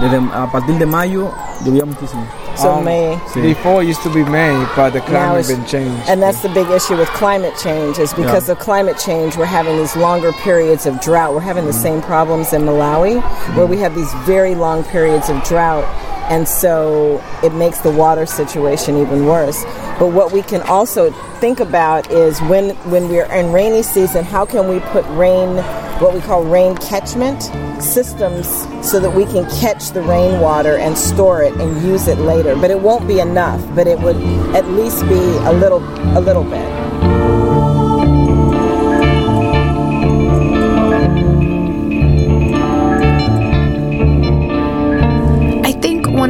desde, 0.00 0.16
a 0.32 0.50
partir 0.50 0.76
de 0.76 0.86
mayo 0.86 1.32
llovía 1.64 1.84
muchísimo. 1.84 2.24
So 2.56 2.70
um, 2.70 2.84
May. 2.84 3.18
Before 3.34 3.82
it 3.82 3.86
used 3.86 4.02
to 4.02 4.10
be 4.10 4.24
May, 4.24 4.54
but 4.76 4.92
the 4.92 5.00
climate 5.00 5.44
it's- 5.44 5.48
been 5.48 5.66
changed. 5.66 6.08
And 6.08 6.22
that's 6.22 6.40
the 6.42 6.48
big 6.50 6.68
issue 6.70 6.96
with 6.96 7.08
climate 7.08 7.54
change 7.60 7.98
is 7.98 8.12
because 8.14 8.48
Yeah. 8.48 8.52
of 8.52 8.58
climate 8.60 8.98
change, 8.98 9.36
we're 9.36 9.46
having 9.46 9.76
these 9.76 9.96
longer 9.96 10.32
periods 10.32 10.86
of 10.86 11.00
drought. 11.00 11.34
We're 11.34 11.40
having 11.40 11.66
the 11.66 11.72
mm-hmm. 11.72 11.82
same 11.82 12.02
problems 12.02 12.52
in 12.52 12.62
Malawi 12.62 13.20
where 13.56 13.66
we 13.66 13.76
mm-hmm. 13.76 13.82
have 13.82 13.94
these 13.94 14.12
very 14.24 14.54
long 14.54 14.84
periods 14.84 15.28
of 15.28 15.42
drought. 15.44 15.84
And 16.30 16.48
so 16.48 17.22
it 17.42 17.52
makes 17.52 17.80
the 17.80 17.90
water 17.90 18.24
situation 18.24 18.96
even 18.96 19.26
worse. 19.26 19.62
But 19.98 20.08
what 20.12 20.32
we 20.32 20.40
can 20.42 20.62
also 20.62 21.10
think 21.38 21.60
about 21.60 22.10
is 22.10 22.40
when, 22.42 22.70
when 22.90 23.08
we're 23.08 23.26
in 23.26 23.52
rainy 23.52 23.82
season, 23.82 24.24
how 24.24 24.46
can 24.46 24.66
we 24.68 24.80
put 24.80 25.04
rain, 25.10 25.56
what 26.00 26.12
we 26.12 26.20
call 26.20 26.44
rain 26.44 26.76
catchment 26.76 27.42
systems, 27.82 28.48
so 28.88 28.98
that 29.00 29.10
we 29.10 29.24
can 29.26 29.48
catch 29.60 29.90
the 29.90 30.02
rainwater 30.02 30.76
and 30.76 30.96
store 30.96 31.42
it 31.42 31.54
and 31.54 31.82
use 31.82 32.08
it 32.08 32.18
later. 32.18 32.56
But 32.56 32.70
it 32.70 32.80
won't 32.80 33.06
be 33.06 33.20
enough, 33.20 33.60
but 33.74 33.86
it 33.86 33.98
would 34.00 34.16
at 34.56 34.68
least 34.70 35.02
be 35.02 35.14
a 35.14 35.52
little, 35.52 35.82
a 36.16 36.20
little 36.20 36.44
bit. 36.44 36.73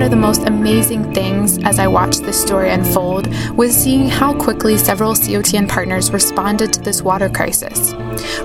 Of 0.04 0.11
the 0.11 0.16
most 0.16 0.42
amazing 0.42 1.14
things 1.14 1.58
as 1.64 1.78
I 1.78 1.87
watched 1.87 2.23
this 2.23 2.40
story 2.40 2.70
unfold 2.70 3.26
was 3.56 3.75
seeing 3.75 4.06
how 4.06 4.34
quickly 4.38 4.76
several 4.76 5.14
COTN 5.14 5.66
partners 5.66 6.11
responded 6.12 6.75
to 6.75 6.80
this 6.80 7.00
water 7.00 7.30
crisis. 7.30 7.92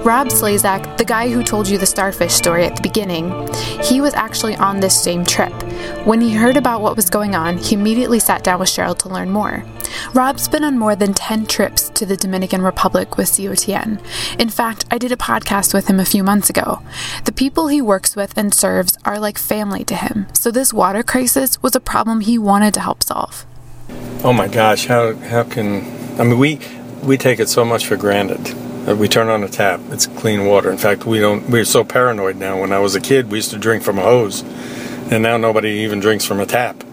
Rob 0.06 0.28
Slazak, 0.28 0.98
the 0.98 1.04
guy 1.04 1.30
who 1.30 1.44
told 1.44 1.68
you 1.68 1.78
the 1.78 1.86
starfish 1.86 2.34
story 2.34 2.66
at 2.66 2.78
the 2.78 2.82
beginning, 2.82 3.30
he 3.84 4.00
was 4.00 4.14
actually 4.14 4.56
on 4.56 4.80
this 4.80 5.02
same 5.02 5.26
trip. 5.26 5.54
When 6.06 6.22
he 6.22 6.34
heard 6.34 6.56
about 6.56 6.82
what 6.82 6.96
was 6.96 7.10
going 7.10 7.36
on, 7.36 7.58
he 7.58 7.76
immediately 7.76 8.20
sat 8.20 8.44
down 8.44 8.60
with 8.60 8.70
Cheryl 8.70 8.98
to 9.00 9.10
learn 9.10 9.30
more. 9.30 9.66
Rob's 10.14 10.48
been 10.48 10.64
on 10.64 10.78
more 10.78 10.96
than 10.96 11.14
10 11.14 11.46
trips 11.46 11.90
to 11.90 12.06
the 12.06 12.18
Dominican 12.18 12.62
Republic 12.62 13.18
with 13.18 13.30
COTN. 13.30 14.02
In 14.40 14.50
fact, 14.50 14.86
I 14.92 14.98
did 14.98 15.12
a 15.12 15.18
podcast 15.18 15.74
with 15.74 15.88
him 15.88 16.00
a 16.00 16.06
few 16.06 16.24
months 16.24 16.50
ago. 16.50 16.82
The 17.26 17.32
people 17.32 17.68
he 17.68 17.82
works 17.82 18.16
with 18.16 18.38
and 18.38 18.54
serves 18.54 18.98
are 19.06 19.20
like 19.20 19.38
family 19.38 19.84
to 19.86 19.96
him, 19.96 20.28
so 20.34 20.52
this 20.52 20.74
water 20.74 21.04
crisis 21.04 21.62
was 21.62 21.76
a 21.76 21.80
problem 21.80 22.22
he 22.22 22.38
wanted 22.38 22.74
to 22.76 22.80
help 22.80 23.04
solve. 23.04 23.46
Oh 24.24 24.34
my 24.34 24.48
gosh, 24.48 24.88
how 24.88 25.16
how 25.16 25.44
can 25.44 25.84
I 26.20 26.24
mean 26.24 26.40
we 26.40 26.60
we 27.04 27.18
take 27.18 27.40
it 27.40 27.50
so 27.50 27.64
much 27.64 27.86
for 27.86 27.96
granted. 27.96 28.56
We 28.98 29.08
turn 29.08 29.28
on 29.28 29.44
a 29.44 29.50
tap, 29.50 29.80
it's 29.92 30.08
clean 30.08 30.46
water. 30.46 30.72
In 30.72 30.78
fact, 30.78 31.06
we 31.06 31.20
don't 31.20 31.50
we're 31.50 31.66
so 31.66 31.84
paranoid 31.84 32.38
now. 32.38 32.60
When 32.60 32.72
I 32.72 32.80
was 32.80 32.96
a 32.96 33.02
kid, 33.02 33.32
we 33.32 33.38
used 33.38 33.52
to 33.52 33.58
drink 33.58 33.84
from 33.84 34.00
a 34.00 34.02
hose. 34.02 34.44
And 35.12 35.24
now 35.24 35.38
nobody 35.38 35.70
even 35.70 36.00
drinks 36.00 36.26
from 36.26 36.40
a 36.40 36.46
tap. 36.46 36.84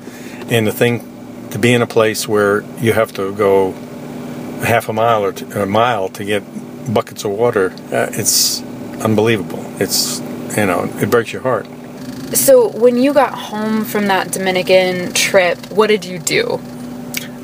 And 0.49 0.67
the 0.67 0.73
thing 0.73 1.16
to 1.51 1.59
be 1.59 1.73
in 1.73 1.83
a 1.83 1.87
place 1.87 2.27
where 2.29 2.63
you 2.79 2.93
have 2.93 3.13
to 3.15 3.35
go 3.35 3.73
half 4.63 4.89
a 4.89 4.93
mile 4.93 5.25
or 5.25 5.33
t- 5.33 5.47
a 5.53 5.67
mile 5.67 6.09
to 6.11 6.25
get 6.25 6.43
buckets 6.93 7.25
of 7.25 7.33
water, 7.33 7.73
uh, 7.93 8.09
it's 8.13 8.63
unbelievable. 9.03 9.65
It's 9.81 10.21
you 10.57 10.67
know, 10.67 10.91
it 10.97 11.11
breaks 11.11 11.33
your 11.33 11.43
heart. 11.43 11.67
So, 12.35 12.69
when 12.69 12.97
you 12.97 13.13
got 13.13 13.35
home 13.35 13.85
from 13.85 14.07
that 14.09 14.33
Dominican 14.33 15.13
trip, 15.13 15.59
what 15.71 15.89
did 15.89 16.05
you 16.05 16.19
do? 16.19 16.61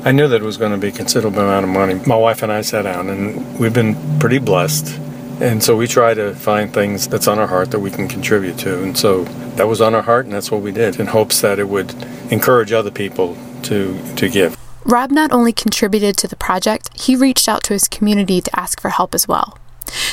I 0.03 0.11
knew 0.11 0.27
that 0.27 0.41
it 0.41 0.45
was 0.45 0.57
going 0.57 0.73
to 0.73 0.77
be 0.77 0.89
a 0.89 0.91
considerable 0.91 1.39
amount 1.39 1.63
of 1.63 1.69
money. 1.69 2.01
My 2.05 2.17
wife 2.17 2.43
and 2.43 2.51
I 2.51 2.61
sat 2.61 2.81
down, 2.81 3.09
and 3.09 3.57
we've 3.57 3.73
been 3.73 3.95
pretty 4.19 4.39
blessed. 4.39 4.99
And 5.39 5.63
so 5.63 5.77
we 5.77 5.87
try 5.87 6.13
to 6.13 6.35
find 6.35 6.73
things 6.73 7.07
that's 7.07 7.27
on 7.27 7.39
our 7.39 7.47
heart 7.47 7.71
that 7.71 7.79
we 7.79 7.89
can 7.89 8.07
contribute 8.07 8.57
to. 8.59 8.83
And 8.83 8.97
so 8.97 9.23
that 9.55 9.67
was 9.67 9.79
on 9.79 9.95
our 9.95 10.01
heart, 10.01 10.25
and 10.25 10.33
that's 10.33 10.51
what 10.51 10.61
we 10.61 10.73
did, 10.73 10.99
in 10.99 11.07
hopes 11.07 11.39
that 11.41 11.59
it 11.59 11.69
would 11.69 11.93
encourage 12.29 12.73
other 12.73 12.91
people 12.91 13.37
to 13.65 13.97
to 14.15 14.29
give. 14.29 14.57
Rob 14.85 15.11
not 15.11 15.31
only 15.31 15.53
contributed 15.53 16.17
to 16.17 16.27
the 16.27 16.35
project, 16.35 16.89
he 16.99 17.15
reached 17.15 17.47
out 17.47 17.63
to 17.63 17.73
his 17.73 17.87
community 17.87 18.41
to 18.41 18.59
ask 18.59 18.81
for 18.81 18.89
help 18.89 19.15
as 19.15 19.27
well. 19.27 19.57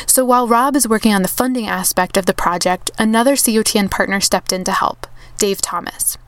So 0.07 0.25
while 0.25 0.47
Rob 0.47 0.77
is 0.77 0.89
working 0.89 1.13
on 1.15 1.23
the 1.23 1.29
funding 1.29 1.67
aspect 1.67 2.17
of 2.17 2.27
the 2.27 2.35
project, 2.35 2.91
another 2.99 3.35
COTN 3.35 3.91
partner 3.91 4.21
stepped 4.21 4.53
in 4.53 4.65
to 4.65 4.73
help 4.73 5.07
Dave 5.39 5.61
Thomas. 5.61 6.19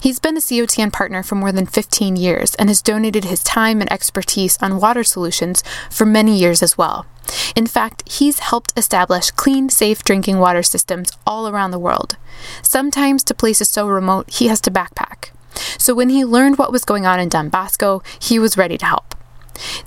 He's 0.00 0.18
been 0.18 0.36
a 0.36 0.40
COTN 0.40 0.92
partner 0.92 1.22
for 1.22 1.34
more 1.34 1.52
than 1.52 1.66
15 1.66 2.16
years 2.16 2.54
and 2.56 2.68
has 2.68 2.82
donated 2.82 3.24
his 3.24 3.42
time 3.42 3.80
and 3.80 3.92
expertise 3.92 4.58
on 4.62 4.80
water 4.80 5.04
solutions 5.04 5.62
for 5.90 6.06
many 6.06 6.38
years 6.38 6.62
as 6.62 6.76
well. 6.76 7.06
In 7.54 7.66
fact, 7.66 8.08
he's 8.08 8.40
helped 8.40 8.72
establish 8.76 9.30
clean, 9.30 9.68
safe 9.68 10.02
drinking 10.04 10.38
water 10.38 10.62
systems 10.62 11.12
all 11.26 11.48
around 11.48 11.70
the 11.70 11.78
world. 11.78 12.16
Sometimes 12.62 13.22
to 13.24 13.34
places 13.34 13.68
so 13.68 13.86
remote, 13.86 14.30
he 14.30 14.48
has 14.48 14.60
to 14.62 14.70
backpack. 14.70 15.30
So 15.78 15.94
when 15.94 16.08
he 16.08 16.24
learned 16.24 16.58
what 16.58 16.72
was 16.72 16.84
going 16.84 17.06
on 17.06 17.20
in 17.20 17.28
Don 17.28 17.48
Bosco, 17.48 18.02
he 18.18 18.38
was 18.38 18.56
ready 18.56 18.78
to 18.78 18.86
help. 18.86 19.14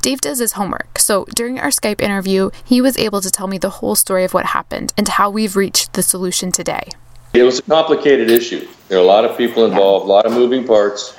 Dave 0.02 0.22
does 0.22 0.40
his 0.40 0.54
homework, 0.54 1.00
so 1.00 1.26
during 1.34 1.60
our 1.60 1.70
Skype 1.70 2.02
interview, 2.02 2.52
he 2.64 2.82
was 2.82 2.98
able 2.98 3.22
to 3.22 3.32
tell 3.32 3.48
me 3.48 3.58
the 3.58 3.70
whole 3.70 3.96
story 3.96 4.24
of 4.24 4.34
what 4.34 4.48
happened 4.48 4.94
and 4.98 5.08
how 5.08 5.30
we've 5.30 5.56
reached 5.56 5.94
the 5.94 6.04
solution 6.04 6.52
today. 6.52 6.90
It 7.34 7.44
was 7.44 7.60
a 7.60 7.64
complicated 7.64 8.30
issue. 8.30 8.68
There 8.88 9.00
are 9.00 9.02
a 9.02 9.06
lot 9.06 9.26
of 9.26 9.36
people 9.36 9.66
involved, 9.66 10.06
a 10.06 10.10
lot 10.10 10.26
of 10.26 10.34
moving 10.34 10.66
parts, 10.66 11.18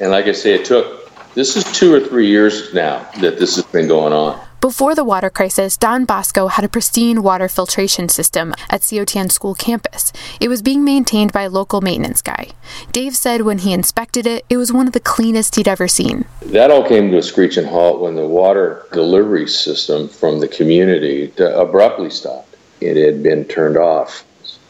and 0.00 0.10
like 0.10 0.26
I 0.26 0.32
say, 0.32 0.54
it 0.54 0.64
took. 0.64 1.00
This 1.34 1.56
is 1.56 1.64
two 1.72 1.94
or 1.94 2.00
three 2.00 2.26
years 2.26 2.74
now 2.74 3.08
that 3.20 3.38
this 3.38 3.54
has 3.56 3.64
been 3.66 3.86
going 3.86 4.12
on. 4.12 4.44
Before 4.62 4.94
the 4.94 5.02
water 5.02 5.28
crisis, 5.28 5.76
Don 5.76 6.04
Bosco 6.04 6.46
had 6.46 6.64
a 6.64 6.68
pristine 6.68 7.24
water 7.24 7.48
filtration 7.48 8.08
system 8.08 8.54
at 8.70 8.82
COTN 8.82 9.32
school 9.32 9.56
campus. 9.56 10.12
It 10.38 10.48
was 10.48 10.62
being 10.62 10.84
maintained 10.84 11.32
by 11.32 11.42
a 11.42 11.50
local 11.50 11.80
maintenance 11.80 12.22
guy. 12.22 12.50
Dave 12.92 13.16
said 13.16 13.42
when 13.42 13.58
he 13.58 13.72
inspected 13.72 14.24
it, 14.24 14.44
it 14.48 14.58
was 14.58 14.72
one 14.72 14.86
of 14.86 14.92
the 14.92 15.00
cleanest 15.00 15.56
he'd 15.56 15.66
ever 15.66 15.88
seen. 15.88 16.26
That 16.42 16.70
all 16.70 16.86
came 16.86 17.10
to 17.10 17.18
a 17.18 17.22
screeching 17.24 17.64
halt 17.64 18.00
when 18.00 18.14
the 18.14 18.24
water 18.24 18.86
delivery 18.92 19.48
system 19.48 20.08
from 20.08 20.38
the 20.38 20.46
community 20.46 21.32
abruptly 21.40 22.10
stopped. 22.10 22.54
It 22.80 22.96
had 22.96 23.20
been 23.20 23.46
turned 23.46 23.76
off, 23.76 24.24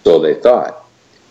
so 0.05 0.19
they 0.19 0.37
thought. 0.37 0.87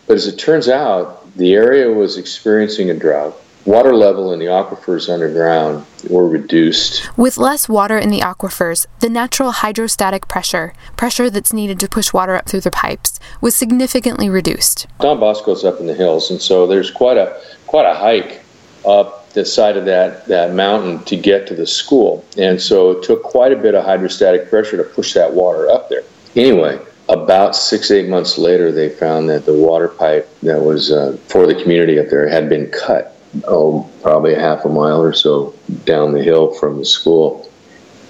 But 0.06 0.18
as 0.18 0.28
it 0.28 0.38
turns 0.38 0.68
out, 0.68 1.36
the 1.36 1.54
area 1.54 1.90
was 1.90 2.16
experiencing 2.16 2.90
a 2.90 2.94
drought. 2.94 3.34
Water 3.64 3.94
level 3.94 4.32
in 4.32 4.40
the 4.40 4.46
aquifers 4.46 5.08
underground 5.08 5.86
were 6.10 6.28
reduced. 6.28 7.08
With 7.16 7.38
less 7.38 7.68
water 7.68 7.96
in 7.96 8.10
the 8.10 8.20
aquifers, 8.20 8.86
the 9.00 9.08
natural 9.08 9.52
hydrostatic 9.52 10.26
pressure, 10.26 10.74
pressure 10.96 11.30
that's 11.30 11.52
needed 11.52 11.78
to 11.80 11.88
push 11.88 12.12
water 12.12 12.34
up 12.34 12.46
through 12.46 12.62
the 12.62 12.70
pipes, 12.70 13.20
was 13.40 13.54
significantly 13.54 14.28
reduced. 14.28 14.86
Don 15.00 15.20
Bosco's 15.20 15.64
up 15.64 15.78
in 15.78 15.86
the 15.86 15.94
hills, 15.94 16.30
and 16.30 16.40
so 16.40 16.66
there's 16.66 16.90
quite 16.90 17.16
a 17.16 17.40
quite 17.66 17.86
a 17.86 17.94
hike 17.94 18.42
up 18.84 19.22
the 19.32 19.44
side 19.44 19.76
of 19.76 19.84
that, 19.86 20.26
that 20.26 20.54
mountain 20.54 21.02
to 21.04 21.16
get 21.16 21.46
to 21.46 21.54
the 21.54 21.66
school. 21.66 22.24
And 22.36 22.60
so 22.60 22.90
it 22.90 23.02
took 23.02 23.22
quite 23.22 23.52
a 23.52 23.56
bit 23.56 23.74
of 23.74 23.84
hydrostatic 23.84 24.50
pressure 24.50 24.76
to 24.76 24.84
push 24.84 25.14
that 25.14 25.32
water 25.32 25.70
up 25.70 25.88
there. 25.88 26.02
Anyway, 26.36 26.78
about 27.08 27.56
six, 27.56 27.90
eight 27.90 28.08
months 28.08 28.38
later, 28.38 28.72
they 28.72 28.88
found 28.88 29.28
that 29.30 29.44
the 29.44 29.54
water 29.54 29.88
pipe 29.88 30.28
that 30.40 30.60
was 30.60 30.90
uh, 30.92 31.16
for 31.28 31.46
the 31.46 31.54
community 31.54 31.98
up 31.98 32.08
there 32.08 32.28
had 32.28 32.48
been 32.48 32.68
cut. 32.70 33.11
Oh, 33.44 33.90
probably 34.02 34.34
a 34.34 34.40
half 34.40 34.64
a 34.64 34.68
mile 34.68 35.00
or 35.00 35.12
so 35.12 35.54
down 35.84 36.12
the 36.12 36.22
hill 36.22 36.52
from 36.54 36.78
the 36.78 36.84
school, 36.84 37.50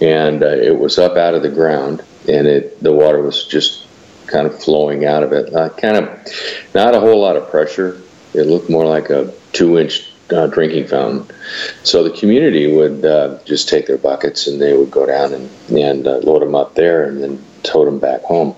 and 0.01 0.43
uh, 0.43 0.49
it 0.49 0.79
was 0.79 0.99
up 0.99 1.17
out 1.17 1.35
of 1.35 1.43
the 1.43 1.49
ground, 1.49 2.03
and 2.29 2.47
it 2.47 2.83
the 2.83 2.93
water 2.93 3.23
was 3.23 3.47
just 3.47 3.87
kind 4.27 4.47
of 4.47 4.63
flowing 4.63 5.05
out 5.05 5.23
of 5.23 5.33
it. 5.33 5.55
Uh, 5.55 5.69
kind 5.71 5.97
of 5.97 6.27
not 6.75 6.95
a 6.95 7.01
whole 7.01 7.21
lot 7.21 7.37
of 7.37 7.49
pressure. 7.51 8.01
It 8.35 8.47
looked 8.47 8.71
more 8.71 8.87
like 8.87 9.11
a 9.11 9.33
two-inch 9.53 10.13
uh, 10.33 10.47
drinking 10.47 10.89
fountain. 10.89 11.35
So 11.83 12.03
the 12.03 12.17
community 12.17 12.75
would 12.75 13.05
uh, 13.05 13.39
just 13.45 13.69
take 13.69 13.87
their 13.87 13.99
buckets 13.99 14.47
and 14.47 14.61
they 14.61 14.77
would 14.77 14.91
go 14.91 15.07
down 15.07 15.35
and, 15.35 15.51
and 15.71 16.07
uh, 16.07 16.19
load 16.19 16.43
them 16.43 16.55
up 16.55 16.75
there 16.75 17.05
and 17.05 17.23
then 17.23 17.45
tote 17.63 17.87
them 17.87 17.99
back 17.99 18.23
home. 18.23 18.57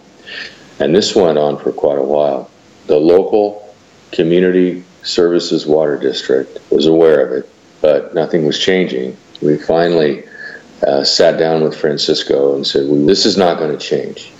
And 0.78 0.94
this 0.94 1.14
went 1.14 1.38
on 1.38 1.58
for 1.58 1.72
quite 1.72 1.98
a 1.98 2.02
while. 2.02 2.50
The 2.86 2.98
local 2.98 3.74
community 4.12 4.84
services 5.04 5.66
water 5.66 5.96
district 5.98 6.58
was 6.70 6.86
aware 6.86 7.24
of 7.24 7.32
it, 7.32 7.50
but 7.80 8.14
nothing 8.14 8.44
was 8.46 8.58
changing. 8.58 9.16
We 9.42 9.56
finally 9.58 10.24
uh, 10.86 11.04
sat 11.04 11.38
down 11.38 11.62
with 11.62 11.76
Francisco 11.76 12.54
and 12.56 12.66
said, 12.66 12.88
well, 12.88 13.06
This 13.06 13.26
is 13.26 13.36
not 13.36 13.58
going 13.58 13.76
to 13.76 13.78
change. 13.78 14.32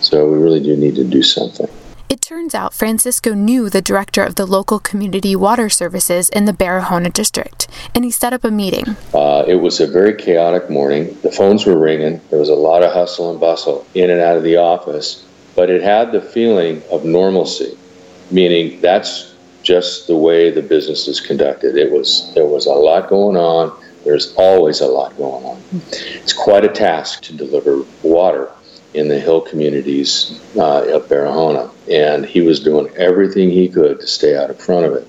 So 0.00 0.28
we 0.28 0.38
really 0.38 0.62
do 0.62 0.76
need 0.76 0.94
to 0.96 1.04
do 1.04 1.22
something. 1.22 1.68
It 2.08 2.22
turns 2.22 2.54
out 2.54 2.72
Francisco 2.72 3.34
knew 3.34 3.68
the 3.68 3.82
director 3.82 4.22
of 4.22 4.36
the 4.36 4.46
local 4.46 4.78
community 4.78 5.36
water 5.36 5.68
services 5.68 6.30
in 6.30 6.46
the 6.46 6.54
Barahona 6.54 7.12
district, 7.12 7.68
and 7.94 8.02
he 8.02 8.10
set 8.10 8.32
up 8.32 8.44
a 8.44 8.50
meeting. 8.50 8.96
Uh, 9.12 9.44
it 9.46 9.56
was 9.56 9.78
a 9.80 9.86
very 9.86 10.14
chaotic 10.14 10.70
morning. 10.70 11.16
The 11.22 11.30
phones 11.30 11.66
were 11.66 11.78
ringing. 11.78 12.20
There 12.30 12.38
was 12.38 12.48
a 12.48 12.54
lot 12.54 12.82
of 12.82 12.92
hustle 12.92 13.30
and 13.30 13.38
bustle 13.38 13.86
in 13.94 14.08
and 14.08 14.20
out 14.20 14.36
of 14.38 14.42
the 14.42 14.56
office, 14.56 15.26
but 15.54 15.68
it 15.68 15.82
had 15.82 16.12
the 16.12 16.22
feeling 16.22 16.82
of 16.90 17.04
normalcy. 17.04 17.76
meaning 18.30 18.80
that's 18.80 19.34
just 19.68 20.06
the 20.06 20.16
way 20.16 20.50
the 20.50 20.62
business 20.62 21.06
is 21.06 21.20
conducted. 21.20 21.76
It 21.76 21.92
was 21.92 22.32
there 22.34 22.46
was 22.46 22.64
a 22.64 22.72
lot 22.72 23.10
going 23.10 23.36
on. 23.36 23.78
There's 24.02 24.32
always 24.36 24.80
a 24.80 24.86
lot 24.86 25.14
going 25.18 25.44
on. 25.44 25.62
It's 26.22 26.32
quite 26.32 26.64
a 26.64 26.68
task 26.68 27.20
to 27.24 27.36
deliver 27.36 27.84
water 28.02 28.50
in 28.94 29.08
the 29.08 29.20
hill 29.20 29.42
communities 29.42 30.40
uh, 30.56 30.96
of 30.96 31.06
Barahona, 31.10 31.70
and 31.90 32.24
he 32.24 32.40
was 32.40 32.60
doing 32.60 32.88
everything 32.96 33.50
he 33.50 33.68
could 33.68 34.00
to 34.00 34.06
stay 34.06 34.34
out 34.38 34.48
in 34.48 34.56
front 34.56 34.86
of 34.86 34.94
it. 34.94 35.06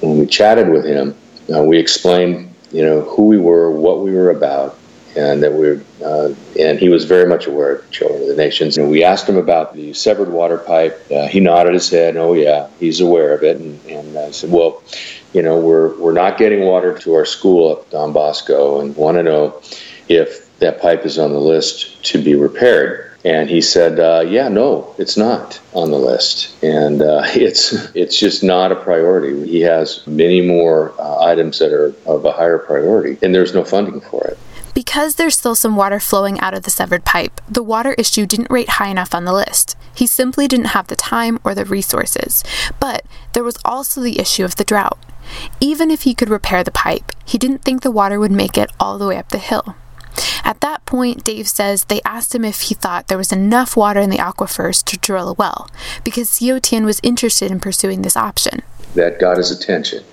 When 0.00 0.18
we 0.18 0.26
chatted 0.26 0.70
with 0.70 0.86
him, 0.86 1.14
uh, 1.54 1.62
we 1.62 1.76
explained, 1.78 2.54
you 2.72 2.82
know, 2.82 3.02
who 3.02 3.26
we 3.26 3.36
were, 3.36 3.70
what 3.70 4.00
we 4.00 4.12
were 4.12 4.30
about, 4.30 4.78
and 5.16 5.42
that 5.42 5.52
we 5.52 5.80
uh, 6.04 6.34
and 6.58 6.78
he 6.78 6.88
was 6.88 7.04
very 7.04 7.28
much 7.28 7.46
aware 7.46 7.76
of 7.76 7.90
Children 7.90 8.22
of 8.22 8.28
the 8.28 8.36
Nations. 8.36 8.78
And 8.78 8.90
we 8.90 9.04
asked 9.04 9.28
him 9.28 9.36
about 9.36 9.74
the 9.74 9.92
severed 9.92 10.30
water 10.30 10.58
pipe. 10.58 11.04
Uh, 11.10 11.28
he 11.28 11.40
nodded 11.40 11.74
his 11.74 11.90
head. 11.90 12.16
Oh 12.16 12.34
yeah, 12.34 12.68
he's 12.78 13.00
aware 13.00 13.34
of 13.34 13.42
it. 13.42 13.58
And, 13.58 13.84
and 13.86 14.18
I 14.18 14.30
said, 14.30 14.50
well, 14.50 14.82
you 15.32 15.42
know, 15.42 15.58
we're 15.58 15.98
we're 15.98 16.12
not 16.12 16.38
getting 16.38 16.60
water 16.60 16.96
to 16.98 17.14
our 17.14 17.24
school 17.24 17.72
at 17.72 17.90
Don 17.90 18.12
Bosco, 18.12 18.80
and 18.80 18.94
want 18.96 19.16
to 19.16 19.22
know 19.22 19.60
if 20.08 20.58
that 20.58 20.80
pipe 20.80 21.04
is 21.04 21.18
on 21.18 21.32
the 21.32 21.40
list 21.40 22.04
to 22.06 22.22
be 22.22 22.34
repaired. 22.34 23.08
And 23.24 23.48
he 23.48 23.60
said, 23.60 24.00
uh, 24.00 24.24
"Yeah, 24.26 24.48
no, 24.48 24.94
it's 24.98 25.16
not 25.16 25.60
on 25.74 25.90
the 25.90 25.98
list, 25.98 26.60
and 26.62 27.00
uh, 27.00 27.22
it's 27.26 27.72
it's 27.94 28.18
just 28.18 28.42
not 28.42 28.72
a 28.72 28.76
priority. 28.76 29.48
He 29.48 29.60
has 29.60 30.04
many 30.06 30.40
more 30.40 30.92
uh, 30.98 31.24
items 31.24 31.58
that 31.60 31.72
are 31.72 31.94
of 32.06 32.24
a 32.24 32.32
higher 32.32 32.58
priority, 32.58 33.18
and 33.22 33.34
there's 33.34 33.54
no 33.54 33.64
funding 33.64 34.00
for 34.00 34.26
it." 34.26 34.38
Because 34.74 35.16
there's 35.16 35.36
still 35.36 35.54
some 35.54 35.76
water 35.76 36.00
flowing 36.00 36.40
out 36.40 36.54
of 36.54 36.62
the 36.62 36.70
severed 36.70 37.04
pipe, 37.04 37.40
the 37.48 37.62
water 37.62 37.94
issue 37.94 38.26
didn't 38.26 38.50
rate 38.50 38.70
high 38.70 38.88
enough 38.88 39.14
on 39.14 39.24
the 39.24 39.32
list. 39.32 39.76
He 39.94 40.06
simply 40.06 40.48
didn't 40.48 40.66
have 40.66 40.88
the 40.88 40.96
time 40.96 41.38
or 41.44 41.54
the 41.54 41.64
resources. 41.64 42.42
But 42.80 43.04
there 43.34 43.44
was 43.44 43.58
also 43.64 44.00
the 44.00 44.18
issue 44.18 44.44
of 44.44 44.56
the 44.56 44.64
drought. 44.64 44.98
Even 45.60 45.90
if 45.90 46.02
he 46.02 46.14
could 46.14 46.30
repair 46.30 46.64
the 46.64 46.70
pipe, 46.70 47.12
he 47.24 47.38
didn't 47.38 47.62
think 47.62 47.82
the 47.82 47.90
water 47.90 48.18
would 48.18 48.32
make 48.32 48.56
it 48.56 48.70
all 48.80 48.98
the 48.98 49.06
way 49.06 49.16
up 49.16 49.28
the 49.28 49.38
hill. 49.38 49.76
At 50.44 50.60
that 50.60 50.84
point, 50.84 51.24
Dave 51.24 51.48
says 51.48 51.84
they 51.84 52.00
asked 52.04 52.34
him 52.34 52.44
if 52.44 52.62
he 52.62 52.74
thought 52.74 53.08
there 53.08 53.18
was 53.18 53.32
enough 53.32 53.76
water 53.76 54.00
in 54.00 54.10
the 54.10 54.18
aquifers 54.18 54.82
to 54.84 54.98
drill 54.98 55.28
a 55.28 55.32
well, 55.34 55.70
because 56.04 56.28
COTN 56.30 56.84
was 56.84 57.00
interested 57.02 57.50
in 57.50 57.60
pursuing 57.60 58.02
this 58.02 58.16
option. 58.16 58.62
That 58.94 59.18
got 59.18 59.38
his 59.38 59.50
attention, 59.50 60.04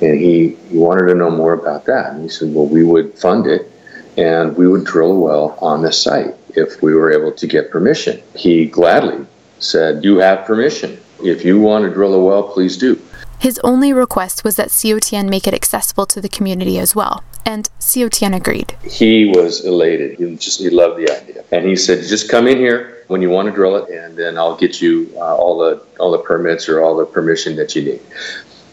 and 0.00 0.20
he, 0.20 0.56
he 0.70 0.78
wanted 0.78 1.06
to 1.06 1.14
know 1.14 1.30
more 1.30 1.54
about 1.54 1.86
that. 1.86 2.12
And 2.12 2.22
he 2.22 2.28
said, 2.28 2.54
Well, 2.54 2.66
we 2.66 2.84
would 2.84 3.18
fund 3.18 3.46
it 3.46 3.71
and 4.16 4.56
we 4.56 4.68
would 4.68 4.84
drill 4.84 5.12
a 5.12 5.18
well 5.18 5.58
on 5.60 5.82
the 5.82 5.92
site 5.92 6.34
if 6.54 6.82
we 6.82 6.94
were 6.94 7.12
able 7.12 7.32
to 7.32 7.46
get 7.46 7.70
permission. 7.70 8.22
He 8.36 8.66
gladly 8.66 9.26
said, 9.58 10.04
You 10.04 10.18
have 10.18 10.44
permission. 10.44 10.98
If 11.22 11.44
you 11.44 11.60
want 11.60 11.84
to 11.84 11.90
drill 11.90 12.14
a 12.14 12.22
well, 12.22 12.42
please 12.42 12.76
do. 12.76 13.00
His 13.38 13.60
only 13.64 13.92
request 13.92 14.44
was 14.44 14.56
that 14.56 14.68
COTN 14.68 15.28
make 15.28 15.48
it 15.48 15.54
accessible 15.54 16.06
to 16.06 16.20
the 16.20 16.28
community 16.28 16.78
as 16.78 16.94
well, 16.94 17.24
and 17.44 17.68
COTN 17.80 18.36
agreed. 18.36 18.76
He 18.84 19.26
was 19.26 19.64
elated. 19.64 20.18
He 20.18 20.36
just 20.36 20.60
he 20.60 20.70
loved 20.70 20.98
the 21.00 21.10
idea, 21.10 21.44
and 21.50 21.66
he 21.66 21.74
said, 21.74 22.04
"Just 22.04 22.28
come 22.28 22.46
in 22.46 22.58
here 22.58 23.04
when 23.08 23.20
you 23.20 23.30
want 23.30 23.46
to 23.48 23.52
drill 23.52 23.74
it, 23.76 23.90
and 23.90 24.16
then 24.16 24.38
I'll 24.38 24.56
get 24.56 24.80
you 24.80 25.12
uh, 25.16 25.34
all 25.36 25.58
the 25.58 25.84
all 25.98 26.12
the 26.12 26.18
permits 26.18 26.68
or 26.68 26.82
all 26.82 26.96
the 26.96 27.04
permission 27.04 27.56
that 27.56 27.74
you 27.74 27.82
need." 27.82 28.00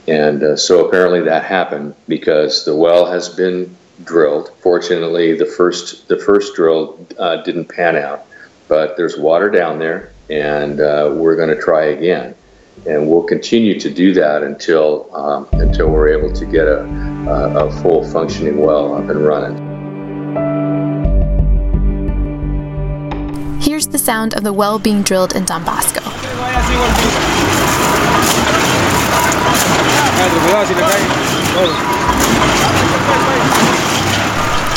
And 0.08 0.43
uh, 0.43 0.55
so 0.55 0.88
apparently 0.88 1.22
that 1.22 1.43
happened 1.43 1.96
because 2.08 2.63
the 2.63 2.75
well 2.75 3.08
has 3.08 3.27
been 3.27 3.75
drilled. 4.03 4.51
Fortunately, 4.60 5.36
the 5.38 5.46
first 5.46 6.08
the 6.08 6.18
first 6.18 6.56
drill 6.56 7.06
uh, 7.18 7.38
didn't 7.44 7.65
pan 7.65 7.96
out, 7.96 8.25
but 8.68 8.98
there's 8.98 9.18
water 9.18 9.50
down 9.50 9.79
there, 9.79 10.12
and 10.29 10.79
uh, 10.79 11.12
we're 11.13 11.36
going 11.36 11.50
to 11.50 11.62
try 11.62 11.86
again. 11.86 12.36
And 12.88 13.10
we'll 13.10 13.24
continue 13.24 13.77
to 13.79 13.89
do 13.89 14.13
that 14.13 14.41
until 14.41 15.13
um, 15.15 15.48
until 15.53 15.89
we're 15.89 16.10
able 16.10 16.32
to 16.34 16.46
get 16.46 16.68
a, 16.68 16.84
a, 17.27 17.68
a 17.68 17.82
full 17.82 18.08
functioning 18.10 18.58
well 18.58 18.96
up 18.96 19.10
and 19.10 19.25
running. 19.25 19.70
Here's 23.62 23.88
the 23.88 23.98
sound 23.98 24.34
of 24.34 24.44
the 24.44 24.53
well 24.53 24.79
being 24.79 25.01
drilled 25.03 25.36
in 25.36 25.46
Don 25.46 25.65
Bosco. 25.65 26.00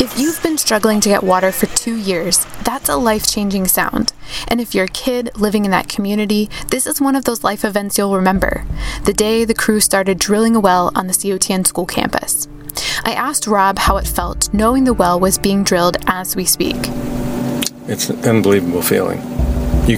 If 0.01 0.19
you've 0.19 0.41
been 0.43 0.57
struggling 0.57 0.99
to 1.01 1.09
get 1.09 1.23
water 1.23 1.51
for 1.51 1.65
two 1.67 1.95
years, 1.95 2.45
that's 2.63 2.89
a 2.89 2.95
life 2.97 3.27
changing 3.27 3.67
sound. 3.67 4.13
And 4.47 4.59
if 4.59 4.75
you're 4.75 4.85
a 4.85 4.89
kid 4.89 5.31
living 5.37 5.65
in 5.65 5.71
that 5.71 5.87
community, 5.87 6.49
this 6.69 6.85
is 6.85 6.99
one 6.99 7.15
of 7.15 7.25
those 7.25 7.43
life 7.43 7.63
events 7.63 7.97
you'll 7.97 8.15
remember 8.15 8.65
the 9.05 9.13
day 9.13 9.43
the 9.43 9.53
crew 9.53 9.79
started 9.79 10.19
drilling 10.19 10.55
a 10.55 10.59
well 10.59 10.91
on 10.95 11.07
the 11.07 11.13
COTN 11.13 11.65
school 11.65 11.85
campus. 11.85 12.47
I 13.03 13.13
asked 13.13 13.47
Rob 13.47 13.79
how 13.79 13.97
it 13.97 14.07
felt 14.07 14.53
knowing 14.53 14.83
the 14.83 14.93
well 14.93 15.19
was 15.19 15.37
being 15.37 15.63
drilled 15.63 15.97
as 16.07 16.35
we 16.35 16.45
speak. 16.45 16.77
It's 17.87 18.09
an 18.09 18.23
unbelievable 18.23 18.81
feeling. 18.81 19.19
You 19.87 19.97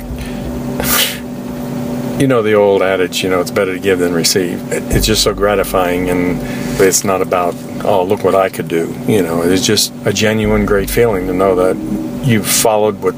you 2.19 2.27
know 2.27 2.41
the 2.41 2.53
old 2.53 2.81
adage, 2.81 3.23
you 3.23 3.29
know, 3.29 3.41
it's 3.41 3.51
better 3.51 3.73
to 3.73 3.79
give 3.79 3.99
than 3.99 4.13
receive. 4.13 4.61
It's 4.71 5.05
just 5.05 5.23
so 5.23 5.33
gratifying, 5.33 6.09
and 6.09 6.37
it's 6.79 7.03
not 7.03 7.21
about, 7.21 7.55
oh, 7.83 8.03
look 8.05 8.23
what 8.23 8.35
I 8.35 8.49
could 8.49 8.69
do. 8.69 8.95
You 9.05 9.21
know, 9.21 9.41
it's 9.41 9.65
just 9.65 9.93
a 10.05 10.13
genuine, 10.13 10.65
great 10.65 10.89
feeling 10.89 11.27
to 11.27 11.33
know 11.33 11.55
that 11.55 12.25
you've 12.25 12.47
followed 12.47 13.01
what 13.01 13.15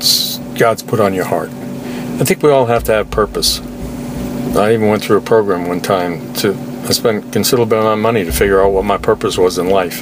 God's 0.58 0.82
put 0.82 1.00
on 1.00 1.14
your 1.14 1.26
heart. 1.26 1.50
I 1.50 2.24
think 2.24 2.42
we 2.42 2.50
all 2.50 2.66
have 2.66 2.84
to 2.86 2.92
have 2.94 3.12
purpose. 3.12 3.60
I 4.56 4.74
even 4.74 4.88
went 4.88 5.04
through 5.04 5.18
a 5.18 5.22
program 5.22 5.68
one 5.68 5.82
time 5.82 6.34
to, 6.36 6.56
I 6.86 6.92
spent 6.92 7.32
considerable 7.32 7.78
amount 7.78 8.00
of 8.00 8.00
money 8.00 8.26
to 8.26 8.32
figure 8.32 8.64
out 8.64 8.72
what 8.72 8.86
my 8.86 8.98
purpose 8.98 9.38
was 9.38 9.60
in 9.60 9.70
life. 9.70 10.02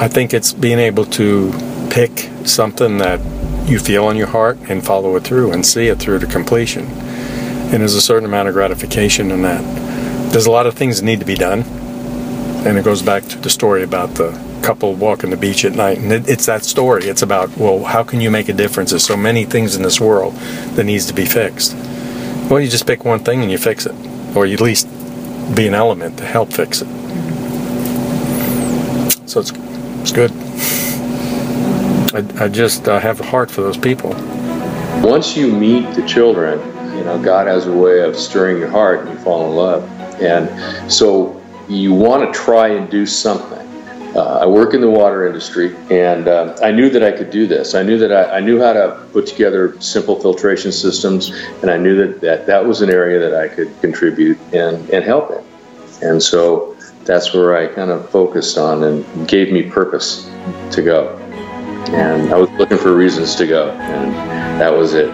I 0.00 0.08
think 0.08 0.32
it's 0.32 0.54
being 0.54 0.78
able 0.78 1.04
to 1.06 1.52
pick 1.90 2.30
something 2.46 2.96
that 2.98 3.20
you 3.68 3.78
feel 3.78 4.08
in 4.08 4.16
your 4.16 4.28
heart 4.28 4.58
and 4.70 4.84
follow 4.84 5.14
it 5.16 5.24
through 5.24 5.52
and 5.52 5.64
see 5.64 5.88
it 5.88 5.98
through 5.98 6.20
to 6.20 6.26
completion 6.26 7.03
and 7.72 7.80
there's 7.80 7.94
a 7.94 8.00
certain 8.00 8.26
amount 8.26 8.48
of 8.48 8.54
gratification 8.54 9.30
in 9.30 9.42
that. 9.42 9.62
There's 10.32 10.46
a 10.46 10.50
lot 10.50 10.66
of 10.66 10.74
things 10.74 11.00
that 11.00 11.06
need 11.06 11.20
to 11.20 11.26
be 11.26 11.34
done, 11.34 11.62
and 12.66 12.78
it 12.78 12.84
goes 12.84 13.02
back 13.02 13.24
to 13.24 13.38
the 13.38 13.50
story 13.50 13.82
about 13.82 14.14
the 14.14 14.30
couple 14.62 14.94
walking 14.94 15.30
the 15.30 15.36
beach 15.36 15.64
at 15.64 15.72
night, 15.72 15.98
and 15.98 16.10
it, 16.10 16.28
it's 16.28 16.46
that 16.46 16.64
story. 16.64 17.04
It's 17.04 17.22
about 17.22 17.56
well, 17.56 17.84
how 17.84 18.02
can 18.02 18.20
you 18.20 18.30
make 18.30 18.48
a 18.48 18.52
difference? 18.52 18.90
There's 18.90 19.04
so 19.04 19.16
many 19.16 19.44
things 19.44 19.76
in 19.76 19.82
this 19.82 20.00
world 20.00 20.34
that 20.76 20.84
needs 20.84 21.06
to 21.06 21.14
be 21.14 21.24
fixed. 21.26 21.74
Well, 22.50 22.60
you 22.60 22.68
just 22.68 22.86
pick 22.86 23.04
one 23.04 23.20
thing 23.20 23.42
and 23.42 23.50
you 23.50 23.58
fix 23.58 23.86
it, 23.86 23.94
or 24.36 24.46
you 24.46 24.54
at 24.54 24.60
least 24.60 24.88
be 25.54 25.66
an 25.66 25.74
element 25.74 26.18
to 26.18 26.24
help 26.24 26.52
fix 26.52 26.80
it. 26.82 26.88
So 29.28 29.40
it's 29.40 29.52
it's 30.00 30.12
good. 30.12 30.30
I, 32.14 32.44
I 32.44 32.48
just 32.48 32.88
uh, 32.88 32.98
have 33.00 33.20
a 33.20 33.24
heart 33.24 33.50
for 33.50 33.62
those 33.62 33.76
people. 33.76 34.14
Once 35.02 35.36
you 35.36 35.52
meet 35.52 35.94
the 35.94 36.06
children 36.06 36.73
you 36.96 37.04
know, 37.04 37.20
God 37.22 37.46
has 37.46 37.66
a 37.66 37.72
way 37.72 38.00
of 38.00 38.16
stirring 38.16 38.58
your 38.58 38.70
heart 38.70 39.00
and 39.00 39.10
you 39.10 39.18
fall 39.24 39.48
in 39.48 39.56
love. 39.56 39.82
And 40.20 40.92
so 40.92 41.40
you 41.68 41.92
want 41.92 42.32
to 42.32 42.38
try 42.38 42.68
and 42.68 42.90
do 42.90 43.06
something. 43.06 43.64
Uh, 44.16 44.38
I 44.42 44.46
work 44.46 44.74
in 44.74 44.80
the 44.80 44.90
water 44.90 45.26
industry, 45.26 45.74
and 45.90 46.28
uh, 46.28 46.56
I 46.62 46.70
knew 46.70 46.88
that 46.88 47.02
I 47.02 47.10
could 47.10 47.30
do 47.30 47.48
this. 47.48 47.74
I 47.74 47.82
knew 47.82 47.98
that 47.98 48.12
I, 48.12 48.36
I, 48.36 48.40
knew 48.40 48.60
how 48.60 48.72
to 48.72 49.08
put 49.12 49.26
together 49.26 49.80
simple 49.80 50.20
filtration 50.20 50.70
systems, 50.70 51.30
and 51.62 51.70
I 51.70 51.78
knew 51.78 51.96
that, 51.96 52.20
that 52.20 52.46
that 52.46 52.64
was 52.64 52.80
an 52.80 52.90
area 52.90 53.18
that 53.18 53.34
I 53.34 53.48
could 53.48 53.72
contribute 53.80 54.38
and, 54.52 54.88
and 54.90 55.04
help 55.04 55.32
in. 55.32 55.44
And 56.08 56.22
so 56.22 56.76
that's 57.04 57.34
where 57.34 57.56
I 57.56 57.66
kind 57.66 57.90
of 57.90 58.08
focused 58.08 58.56
on 58.56 58.84
and 58.84 59.26
gave 59.26 59.52
me 59.52 59.68
purpose 59.68 60.30
to 60.70 60.82
go. 60.82 61.16
And 61.88 62.32
I 62.32 62.38
was 62.38 62.50
looking 62.50 62.78
for 62.78 62.94
reasons 62.94 63.34
to 63.36 63.48
go, 63.48 63.70
and 63.70 64.14
that 64.60 64.72
was 64.72 64.94
it. 64.94 65.12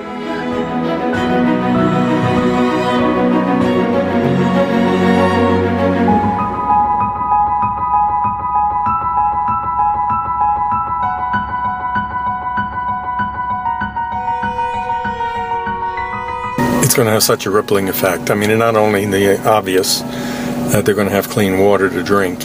It's 16.90 16.96
going 16.96 17.06
to 17.06 17.12
have 17.12 17.22
such 17.22 17.46
a 17.46 17.50
rippling 17.52 17.88
effect. 17.88 18.32
I 18.32 18.34
mean, 18.34 18.58
not 18.58 18.74
only 18.74 19.06
the 19.06 19.40
obvious 19.48 20.00
that 20.00 20.84
they're 20.84 20.96
going 20.96 21.06
to 21.06 21.14
have 21.14 21.28
clean 21.28 21.60
water 21.60 21.88
to 21.88 22.02
drink, 22.02 22.40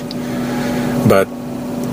but 1.10 1.26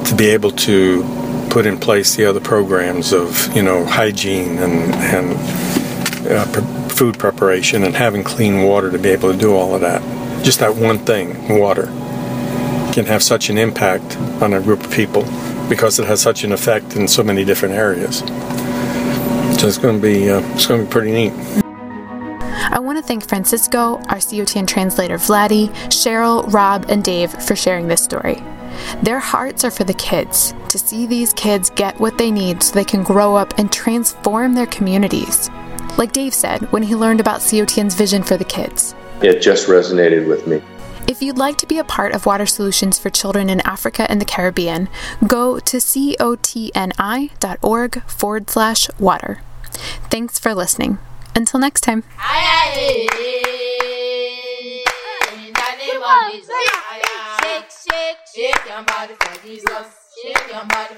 to 0.05 0.15
be 0.15 0.27
able 0.27 0.51
to 0.51 1.49
put 1.49 1.65
in 1.65 1.79
place 1.79 2.15
the 2.15 2.27
other 2.27 2.41
programs 2.41 3.15
of 3.15 3.57
you 3.57 3.63
know 3.63 3.87
hygiene 3.87 4.59
and 4.59 4.95
and 4.97 6.29
uh, 6.31 6.45
pre- 6.53 6.91
food 6.95 7.19
preparation 7.19 7.85
and 7.85 7.95
having 7.95 8.23
clean 8.23 8.65
water 8.65 8.91
to 8.91 8.99
be 8.99 9.09
able 9.09 9.33
to 9.33 9.39
do 9.39 9.55
all 9.55 9.75
of 9.75 9.81
that. 9.81 10.03
Just 10.45 10.61
that 10.61 10.77
one 10.77 10.99
thing, 10.99 11.59
water, 11.59 11.87
can 12.93 13.07
have 13.07 13.23
such 13.23 13.49
an 13.49 13.57
impact 13.57 14.19
on 14.43 14.53
a 14.53 14.61
group 14.61 14.85
of 14.85 14.91
people 14.93 15.23
because 15.71 15.99
it 15.99 16.07
has 16.07 16.21
such 16.21 16.45
an 16.45 16.53
effect 16.53 16.97
in 16.97 17.09
so 17.09 17.23
many 17.23 17.47
different 17.47 17.75
areas. 17.77 18.19
So 19.59 19.69
it's 19.69 19.79
going 19.79 19.97
to 19.97 20.03
be 20.03 20.29
uh, 20.29 20.43
it's 20.53 20.67
going 20.67 20.83
to 20.83 20.87
be 20.87 20.93
pretty 20.93 21.13
neat. 21.13 21.63
I 22.93 22.95
want 22.95 23.07
to 23.07 23.09
thank 23.09 23.27
Francisco, 23.27 23.97
our 24.11 24.19
COTN 24.19 24.67
translator 24.67 25.17
Vladdy, 25.17 25.71
Cheryl, 25.89 26.53
Rob, 26.53 26.85
and 26.91 27.03
Dave 27.03 27.33
for 27.43 27.57
sharing 27.57 27.89
this 27.89 28.05
story. 28.05 28.45
Their 29.03 29.19
hearts 29.19 29.65
are 29.65 29.71
for 29.71 29.85
the 29.85 29.95
kids, 29.95 30.53
to 30.69 30.79
see 30.79 31.07
these 31.07 31.33
kids 31.33 31.71
get 31.71 31.99
what 31.99 32.19
they 32.19 32.31
need 32.31 32.63
so 32.63 32.75
they 32.75 32.85
can 32.85 33.03
grow 33.03 33.35
up 33.35 33.59
and 33.59 33.73
transform 33.73 34.53
their 34.53 34.67
communities. 34.67 35.49
Like 35.97 36.13
Dave 36.13 36.35
said 36.35 36.71
when 36.71 36.83
he 36.83 36.95
learned 36.95 37.21
about 37.21 37.41
COTN's 37.41 37.95
vision 37.95 38.23
for 38.23 38.37
the 38.37 38.45
kids. 38.45 38.95
It 39.23 39.41
just 39.41 39.69
resonated 39.69 40.29
with 40.29 40.47
me. 40.47 40.61
If 41.09 41.23
you'd 41.23 41.39
like 41.39 41.57
to 41.59 41.67
be 41.67 41.79
a 41.79 41.85
part 41.85 42.15
of 42.15 42.27
Water 42.27 42.45
Solutions 42.45 42.99
for 42.99 43.09
Children 43.09 43.49
in 43.49 43.63
Africa 43.63 44.05
and 44.11 44.21
the 44.21 44.27
Caribbean, 44.27 44.91
go 45.27 45.59
to 45.61 45.79
cotni.org 45.79 46.43
forward 48.03 48.51
slash 48.51 48.91
water. 48.99 49.41
Thanks 50.11 50.39
for 50.39 50.55
listening. 50.55 50.99
Until 51.35 51.61
next 51.61 51.81
time. 51.81 52.05
Shake, 57.41 57.71
shake, 57.71 58.17
shake 58.35 58.63
your 58.69 58.83
body 58.85 59.15
for 59.19 59.47
Jesus. 59.47 59.87
Shake 60.23 60.53
your 60.53 60.65
body 60.67 60.95